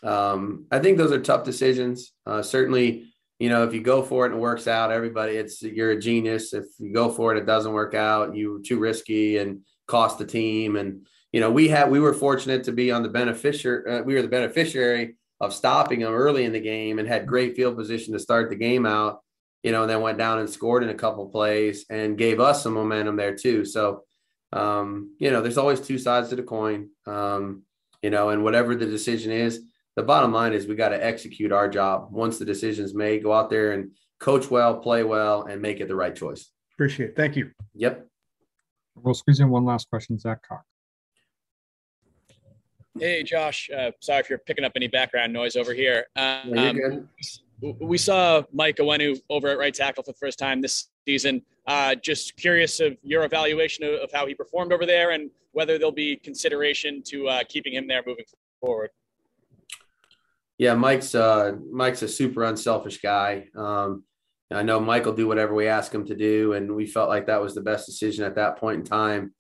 um, 0.03 0.67
I 0.71 0.79
think 0.79 0.99
those 0.99 1.13
are 1.13 1.21
tough 1.21 1.45
decisions. 1.45 2.13
Uh, 2.27 2.43
certainly, 2.43 3.13
you 3.39 3.49
know, 3.49 3.65
if 3.65 3.75
you 3.75 3.81
go 3.81 4.03
for 4.03 4.25
it 4.25 4.31
and 4.31 4.39
it 4.39 4.43
works 4.43 4.67
out, 4.67 4.93
everybody, 4.93 5.35
it's 5.35 5.63
you're 5.63 5.93
a 5.93 6.01
genius. 6.01 6.55
If 6.55 6.65
you 6.79 6.93
go 6.93 7.11
for 7.11 7.35
it, 7.35 7.39
it 7.39 7.47
doesn't 7.47 7.73
work 7.73 7.95
out, 7.95 8.37
you're 8.37 8.61
too 8.61 8.79
risky 8.79 9.39
and 9.39 9.61
cost 9.87 10.19
the 10.19 10.27
team. 10.27 10.77
And 10.77 11.07
you 11.33 11.41
know, 11.41 11.51
we 11.51 11.69
had 11.69 11.91
we 11.91 12.01
were 12.01 12.15
fortunate 12.15 12.65
to 12.65 12.73
be 12.73 12.91
on 12.91 13.03
the 13.03 13.09
beneficiary. 13.09 14.01
Uh, 14.01 14.03
we 14.03 14.15
were 14.15 14.23
the 14.23 14.29
beneficiary 14.29 15.17
of 15.41 15.55
stopping 15.55 16.01
them 16.01 16.13
early 16.13 16.45
in 16.45 16.53
the 16.53 16.61
game 16.61 16.99
and 16.99 17.09
had 17.09 17.27
great 17.27 17.57
field 17.57 17.77
position 17.77 18.13
to 18.13 18.19
start 18.19 18.51
the 18.51 18.57
game 18.57 18.85
out. 18.85 19.21
You 19.63 19.73
know, 19.73 19.83
and 19.83 19.91
then 19.91 20.01
went 20.01 20.19
down 20.19 20.39
and 20.39 20.49
scored 20.49 20.83
in 20.83 20.89
a 20.89 20.95
couple 20.95 21.29
plays 21.29 21.85
and 21.91 22.17
gave 22.17 22.41
us 22.41 22.63
some 22.63 22.73
momentum 22.73 23.17
there 23.17 23.35
too. 23.35 23.65
So 23.65 24.05
um, 24.53 25.15
you 25.19 25.31
know, 25.31 25.43
there's 25.43 25.59
always 25.59 25.81
two 25.81 25.99
sides 25.99 26.29
to 26.31 26.37
the 26.37 26.43
coin. 26.43 26.91
Um, 27.07 27.63
you 28.03 28.11
know, 28.11 28.31
and 28.31 28.43
whatever 28.43 28.75
the 28.75 28.87
decision 28.87 29.31
is, 29.31 29.63
the 29.97 30.03
bottom 30.03 30.33
line 30.33 30.53
is 30.53 30.67
we 30.67 30.75
got 30.75 30.89
to 30.91 31.05
execute 31.05 31.53
our 31.53 31.69
job. 31.69 32.09
Once 32.11 32.39
the 32.39 32.45
decision's 32.45 32.95
made, 32.95 33.23
go 33.23 33.33
out 33.33 33.51
there 33.51 33.73
and 33.73 33.93
coach 34.19 34.51
well, 34.51 34.79
play 34.79 35.03
well, 35.03 35.45
and 35.45 35.61
make 35.61 35.81
it 35.81 35.89
the 35.89 35.95
right 35.95 36.15
choice. 36.15 36.51
Appreciate 36.75 37.11
it. 37.11 37.17
Thank 37.17 37.37
you. 37.37 37.51
Yep. 37.75 38.07
We'll 38.97 39.15
squeeze 39.15 39.41
in 39.41 39.51
one 39.51 39.65
last 39.65 39.89
question, 39.91 40.19
Zach 40.19 40.47
Cox. 40.47 40.65
Hey, 42.99 43.23
Josh. 43.23 43.71
Uh, 43.75 43.93
sorry 44.01 44.21
if 44.21 44.31
you're 44.31 44.39
picking 44.39 44.65
up 44.65 44.73
any 44.77 44.89
background 44.89 45.33
noise 45.33 45.57
over 45.57 45.73
here. 45.73 46.07
Um, 46.17 46.51
no, 46.51 47.07
we 47.81 47.99
saw 47.99 48.43
Mike 48.53 48.77
Onwenu 48.77 49.21
over 49.29 49.49
at 49.49 49.59
right 49.59 49.75
tackle 49.75 50.03
for 50.03 50.13
the 50.13 50.19
first 50.19 50.39
time 50.39 50.61
this 50.61 50.89
season. 51.07 51.43
Uh, 51.67 51.95
just 51.95 52.37
curious 52.37 52.81
of 52.81 52.97
your 53.03 53.25
evaluation 53.25 53.85
of, 53.85 53.95
of, 54.01 54.11
how 54.13 54.27
he 54.27 54.35
performed 54.35 54.73
over 54.73 54.87
there 54.87 55.11
and 55.11 55.31
whether 55.53 55.79
there'll 55.79 55.93
be 55.93 56.17
consideration 56.17 57.03
to 57.07 57.29
uh, 57.29 57.43
keeping 57.49 57.75
him 57.75 57.87
there 57.87 58.03
moving 58.07 58.25
forward. 58.61 58.91
Yeah, 60.59 60.75
Mike's 60.75 61.15
uh, 61.15 61.53
Mike's 61.71 62.03
a 62.03 62.09
super 62.09 62.45
unselfish 62.45 63.01
guy. 63.01 63.47
Um, 63.57 64.05
I 64.51 64.63
know 64.63 64.81
Mike 64.81 65.07
will 65.07 65.15
do 65.15 65.29
whatever 65.29 65.55
we 65.55 65.69
ask 65.69 65.95
him 65.95 66.05
to 66.07 66.15
do, 66.15 66.55
and 66.55 66.75
we 66.75 66.87
felt 66.87 67.09
like 67.09 67.27
that 67.27 67.41
was 67.41 67.55
the 67.55 67.61
best 67.61 67.87
decision 67.87 68.25
at 68.25 68.35
that 68.35 68.59
point 68.59 68.81
in 68.81 68.85
time 68.85 69.33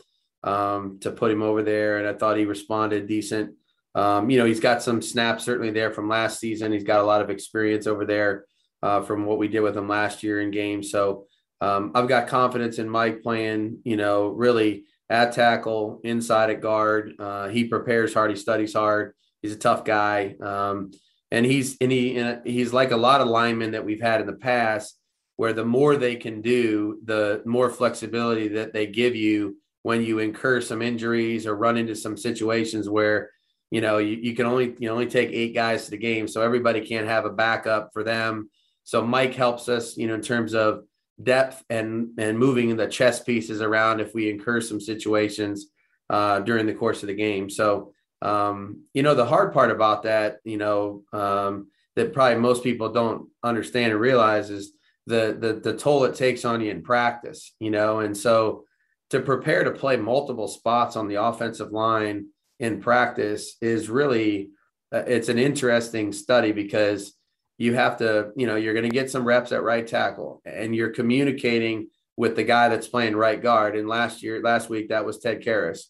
um, 0.45 0.99
to 1.01 1.11
put 1.11 1.31
him 1.31 1.43
over 1.43 1.63
there. 1.63 1.99
And 1.99 2.07
I 2.07 2.15
thought 2.15 2.37
he 2.37 2.45
responded 2.45 3.07
decent. 3.07 3.55
Um, 3.95 4.31
you 4.31 4.39
know, 4.39 4.45
he's 4.45 4.61
got 4.61 4.83
some 4.83 5.03
snaps 5.03 5.45
certainly 5.45 5.71
there 5.71 5.91
from 5.91 6.09
last 6.09 6.39
season. 6.39 6.73
He's 6.73 6.85
got 6.85 7.01
a 7.01 7.07
lot 7.07 7.23
of 7.23 7.31
experience 7.31 7.87
over 7.87 8.05
there 8.05 8.45
uh, 8.83 9.03
from 9.03 9.25
what 9.25 9.39
we 9.39 9.49
did 9.49 9.61
with 9.61 9.77
him 9.77 9.89
last 9.89 10.23
year 10.23 10.41
in 10.41 10.51
games. 10.51 10.91
So 10.91 11.27
um, 11.61 11.93
I've 11.95 12.09
got 12.09 12.29
confidence 12.29 12.79
in 12.79 12.89
Mike 12.89 13.23
playing, 13.23 13.79
you 13.85 13.97
know, 13.97 14.29
really 14.29 14.85
at 15.09 15.33
tackle, 15.33 16.01
inside 16.05 16.51
at 16.51 16.61
guard. 16.61 17.15
Uh, 17.19 17.49
he 17.49 17.65
prepares 17.65 18.15
hard, 18.15 18.31
he 18.31 18.37
studies 18.37 18.75
hard. 18.75 19.15
He's 19.43 19.53
a 19.53 19.59
tough 19.59 19.85
guy. 19.85 20.37
Um, 20.41 20.93
and 21.31 21.47
he's 21.47 21.77
and 21.81 21.93
he 21.93 22.19
and 22.19 22.41
he's 22.45 22.73
like 22.73 22.91
a 22.91 22.97
lot 22.97 23.21
of 23.21 23.29
linemen 23.29 23.73
that 23.73 23.85
we've 23.85 24.01
had 24.01 24.21
in 24.21 24.27
the 24.27 24.33
past, 24.33 24.99
where 25.37 25.53
the 25.53 25.65
more 25.65 25.97
they 25.97 26.17
can 26.17 26.41
do, 26.41 26.99
the 27.05 27.43
more 27.47 27.71
flexibility 27.71 28.49
that 28.49 28.73
they 28.73 28.87
give 28.87 29.15
you 29.15 29.57
when 29.83 30.03
you 30.03 30.19
incur 30.19 30.61
some 30.61 30.83
injuries 30.83 31.47
or 31.47 31.57
run 31.57 31.77
into 31.77 31.95
some 31.95 32.17
situations 32.17 32.89
where 32.89 33.31
you 33.71 33.81
know 33.81 33.99
you, 33.99 34.17
you 34.17 34.35
can 34.35 34.47
only 34.47 34.75
you 34.79 34.91
only 34.91 35.07
take 35.07 35.31
eight 35.31 35.55
guys 35.55 35.85
to 35.85 35.91
the 35.93 35.97
game 35.97 36.29
so 36.29 36.43
everybody 36.43 36.81
can't 36.81 37.07
have 37.07 37.25
a 37.25 37.31
backup 37.31 37.91
for 37.93 38.03
them. 38.03 38.51
So 38.85 39.05
mike 39.05 39.35
helps 39.35 39.69
us 39.69 39.97
you 39.97 40.07
know 40.07 40.15
in 40.15 40.23
terms 40.23 40.55
of 40.55 40.85
depth 41.23 41.63
and 41.71 42.11
and 42.19 42.39
moving 42.39 42.77
the 42.77 42.87
chess 42.87 43.23
pieces 43.23 43.61
around 43.61 44.01
if 44.01 44.15
we 44.15 44.31
incur 44.31 44.61
some 44.61 44.81
situations 44.81 45.67
uh, 46.09 46.41
during 46.41 46.67
the 46.67 46.75
course 46.75 47.03
of 47.03 47.07
the 47.07 47.15
game. 47.15 47.49
So 47.49 47.93
um, 48.23 48.85
you 48.95 49.03
know 49.03 49.15
the 49.15 49.25
hard 49.25 49.53
part 49.53 49.71
about 49.71 50.03
that 50.05 50.39
you 50.45 50.57
know 50.57 51.05
um, 51.13 51.69
that 51.97 52.13
probably 52.13 52.39
most 52.39 52.63
people 52.63 52.93
don't 52.93 53.29
understand 53.43 53.93
and 53.93 54.01
realize 54.01 54.51
is 54.51 54.73
the, 55.07 55.37
the 55.39 55.55
the 55.55 55.77
toll 55.77 56.05
it 56.05 56.15
takes 56.15 56.45
on 56.45 56.61
you 56.61 56.71
in 56.71 56.83
practice 56.83 57.55
you 57.59 57.71
know? 57.71 58.01
And 58.01 58.17
so 58.17 58.65
to 59.11 59.21
prepare 59.21 59.65
to 59.65 59.73
play 59.73 59.97
multiple 59.97 60.49
spots 60.49 60.97
on 60.97 61.09
the 61.09 61.23
offensive 61.23 61.73
line 61.73 62.29
in 62.61 62.81
practice 62.81 63.57
is 63.61 63.91
really 63.91 64.51
uh, 64.93 65.03
it's 65.07 65.29
an 65.29 65.39
interesting 65.39 66.13
study 66.13 66.53
because 66.53 67.15
you 67.59 67.75
have 67.75 67.97
to 67.97 68.31
you 68.37 68.47
know 68.47 68.57
you're 68.57 68.75
going 68.75 68.89
to 68.89 68.95
get 68.95 69.11
some 69.11 69.25
reps 69.25 69.51
at 69.51 69.63
right 69.63 69.87
tackle 69.87 70.41
and 70.45 70.77
you're 70.77 70.91
communicating 70.91 71.89
with 72.17 72.37
the 72.37 72.45
guy 72.45 72.69
that's 72.69 72.87
playing 72.87 73.17
right 73.17 73.43
guard. 73.43 73.75
And 73.75 73.89
last 73.89 74.23
year 74.23 74.43
last 74.43 74.69
week 74.69 74.91
that 74.91 75.05
was 75.05 75.19
ted 75.19 75.43
karras. 75.43 75.85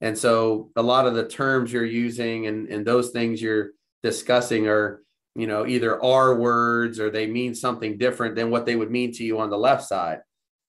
And 0.00 0.18
so 0.18 0.70
a 0.76 0.82
lot 0.82 1.06
of 1.06 1.14
the 1.14 1.28
terms 1.28 1.72
you're 1.72 1.84
using 1.84 2.46
and, 2.46 2.68
and 2.68 2.86
those 2.86 3.10
things 3.10 3.40
you're 3.40 3.70
discussing 4.02 4.66
are 4.66 5.02
you 5.36 5.46
know 5.46 5.66
either 5.66 6.02
are 6.02 6.34
words 6.34 6.98
or 6.98 7.10
they 7.10 7.26
mean 7.26 7.54
something 7.54 7.98
different 7.98 8.34
than 8.34 8.50
what 8.50 8.66
they 8.66 8.76
would 8.76 8.90
mean 8.90 9.12
to 9.12 9.24
you 9.24 9.40
on 9.40 9.50
the 9.50 9.58
left 9.58 9.84
side. 9.84 10.20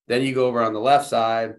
Then 0.07 0.21
you 0.21 0.35
go 0.35 0.47
over 0.47 0.61
on 0.61 0.73
the 0.73 0.79
left 0.79 1.07
side 1.07 1.55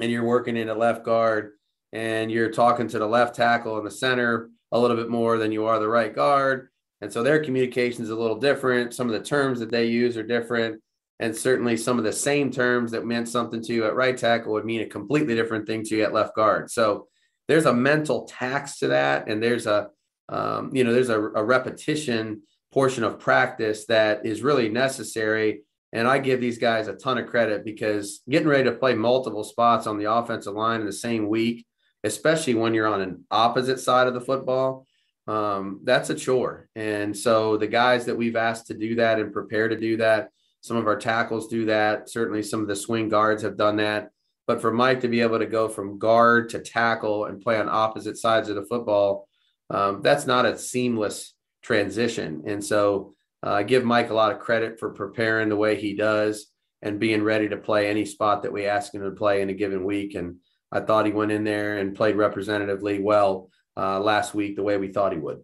and 0.00 0.10
you're 0.10 0.24
working 0.24 0.56
in 0.56 0.68
a 0.68 0.74
left 0.74 1.04
guard 1.04 1.52
and 1.92 2.30
you're 2.30 2.50
talking 2.50 2.88
to 2.88 2.98
the 2.98 3.06
left 3.06 3.34
tackle 3.34 3.76
and 3.76 3.86
the 3.86 3.90
center 3.90 4.50
a 4.72 4.78
little 4.78 4.96
bit 4.96 5.08
more 5.08 5.38
than 5.38 5.52
you 5.52 5.66
are 5.66 5.78
the 5.78 5.88
right 5.88 6.14
guard. 6.14 6.68
And 7.00 7.12
so 7.12 7.22
their 7.22 7.42
communication 7.42 8.04
is 8.04 8.10
a 8.10 8.16
little 8.16 8.38
different. 8.38 8.94
Some 8.94 9.08
of 9.08 9.14
the 9.14 9.26
terms 9.26 9.60
that 9.60 9.70
they 9.70 9.86
use 9.86 10.16
are 10.16 10.22
different. 10.22 10.80
And 11.18 11.36
certainly 11.36 11.76
some 11.76 11.98
of 11.98 12.04
the 12.04 12.12
same 12.12 12.50
terms 12.50 12.92
that 12.92 13.04
meant 13.04 13.28
something 13.28 13.62
to 13.62 13.72
you 13.72 13.84
at 13.84 13.94
right 13.94 14.16
tackle 14.16 14.52
would 14.52 14.64
mean 14.64 14.80
a 14.82 14.86
completely 14.86 15.34
different 15.34 15.66
thing 15.66 15.82
to 15.84 15.96
you 15.96 16.04
at 16.04 16.14
left 16.14 16.34
guard. 16.34 16.70
So 16.70 17.08
there's 17.48 17.66
a 17.66 17.74
mental 17.74 18.24
tax 18.24 18.78
to 18.78 18.88
that. 18.88 19.28
And 19.28 19.42
there's 19.42 19.66
a, 19.66 19.88
um, 20.28 20.74
you 20.74 20.84
know, 20.84 20.92
there's 20.92 21.08
a, 21.08 21.20
a 21.20 21.44
repetition 21.44 22.42
portion 22.72 23.02
of 23.02 23.18
practice 23.18 23.86
that 23.86 24.24
is 24.24 24.42
really 24.42 24.68
necessary. 24.68 25.62
And 25.92 26.06
I 26.06 26.18
give 26.18 26.40
these 26.40 26.58
guys 26.58 26.86
a 26.86 26.94
ton 26.94 27.18
of 27.18 27.26
credit 27.26 27.64
because 27.64 28.22
getting 28.28 28.48
ready 28.48 28.64
to 28.64 28.72
play 28.72 28.94
multiple 28.94 29.42
spots 29.42 29.86
on 29.86 29.98
the 29.98 30.12
offensive 30.12 30.54
line 30.54 30.80
in 30.80 30.86
the 30.86 30.92
same 30.92 31.28
week 31.28 31.66
especially 32.04 32.54
when 32.54 32.74
you're 32.74 32.86
on 32.86 33.00
an 33.00 33.24
opposite 33.30 33.80
side 33.80 34.06
of 34.06 34.14
the 34.14 34.20
football, 34.20 34.86
um, 35.26 35.80
that's 35.84 36.10
a 36.10 36.14
chore. 36.14 36.68
And 36.74 37.16
so 37.16 37.56
the 37.56 37.66
guys 37.66 38.06
that 38.06 38.16
we've 38.16 38.36
asked 38.36 38.66
to 38.68 38.74
do 38.74 38.96
that 38.96 39.18
and 39.18 39.32
prepare 39.32 39.68
to 39.68 39.76
do 39.76 39.96
that, 39.98 40.30
Some 40.62 40.76
of 40.76 40.86
our 40.86 40.98
tackles 40.98 41.48
do 41.48 41.66
that. 41.66 42.10
Certainly, 42.10 42.42
some 42.42 42.60
of 42.60 42.68
the 42.68 42.76
swing 42.76 43.08
guards 43.08 43.42
have 43.42 43.56
done 43.56 43.76
that. 43.76 44.10
But 44.46 44.60
for 44.60 44.72
Mike 44.72 45.00
to 45.00 45.08
be 45.08 45.20
able 45.20 45.38
to 45.38 45.46
go 45.46 45.68
from 45.68 45.98
guard 45.98 46.50
to 46.50 46.58
tackle 46.58 47.26
and 47.26 47.40
play 47.40 47.58
on 47.58 47.68
opposite 47.68 48.18
sides 48.18 48.48
of 48.48 48.56
the 48.56 48.64
football, 48.64 49.28
um, 49.70 50.02
that's 50.02 50.26
not 50.26 50.46
a 50.46 50.58
seamless 50.58 51.34
transition. 51.62 52.42
And 52.46 52.64
so 52.64 53.14
uh, 53.46 53.52
I 53.52 53.62
give 53.62 53.84
Mike 53.84 54.10
a 54.10 54.14
lot 54.14 54.32
of 54.32 54.40
credit 54.40 54.78
for 54.78 54.90
preparing 54.90 55.48
the 55.48 55.56
way 55.56 55.76
he 55.76 55.94
does 55.94 56.46
and 56.82 56.98
being 56.98 57.22
ready 57.22 57.48
to 57.48 57.56
play 57.56 57.88
any 57.88 58.04
spot 58.04 58.42
that 58.42 58.52
we 58.52 58.66
ask 58.66 58.92
him 58.92 59.02
to 59.02 59.10
play 59.12 59.40
in 59.40 59.50
a 59.50 59.54
given 59.54 59.84
week. 59.84 60.14
And 60.14 60.36
I 60.72 60.80
thought 60.80 61.06
he 61.06 61.12
went 61.12 61.32
in 61.32 61.44
there 61.44 61.78
and 61.78 61.94
played 61.94 62.16
representatively 62.16 63.00
well 63.00 63.50
uh, 63.76 64.00
last 64.00 64.34
week, 64.34 64.56
the 64.56 64.62
way 64.62 64.76
we 64.76 64.88
thought 64.88 65.12
he 65.12 65.18
would. 65.18 65.40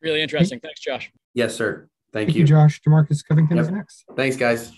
Really 0.00 0.22
interesting. 0.22 0.60
Thanks, 0.60 0.80
Josh. 0.80 1.10
Yes, 1.34 1.54
sir. 1.54 1.88
Thank, 2.12 2.28
Thank 2.28 2.36
you. 2.36 2.40
you, 2.42 2.46
Josh. 2.46 2.80
Demarcus 2.80 3.22
Covington 3.26 3.58
is 3.58 3.70
next. 3.70 4.04
Thanks, 4.16 4.36
guys. 4.36 4.72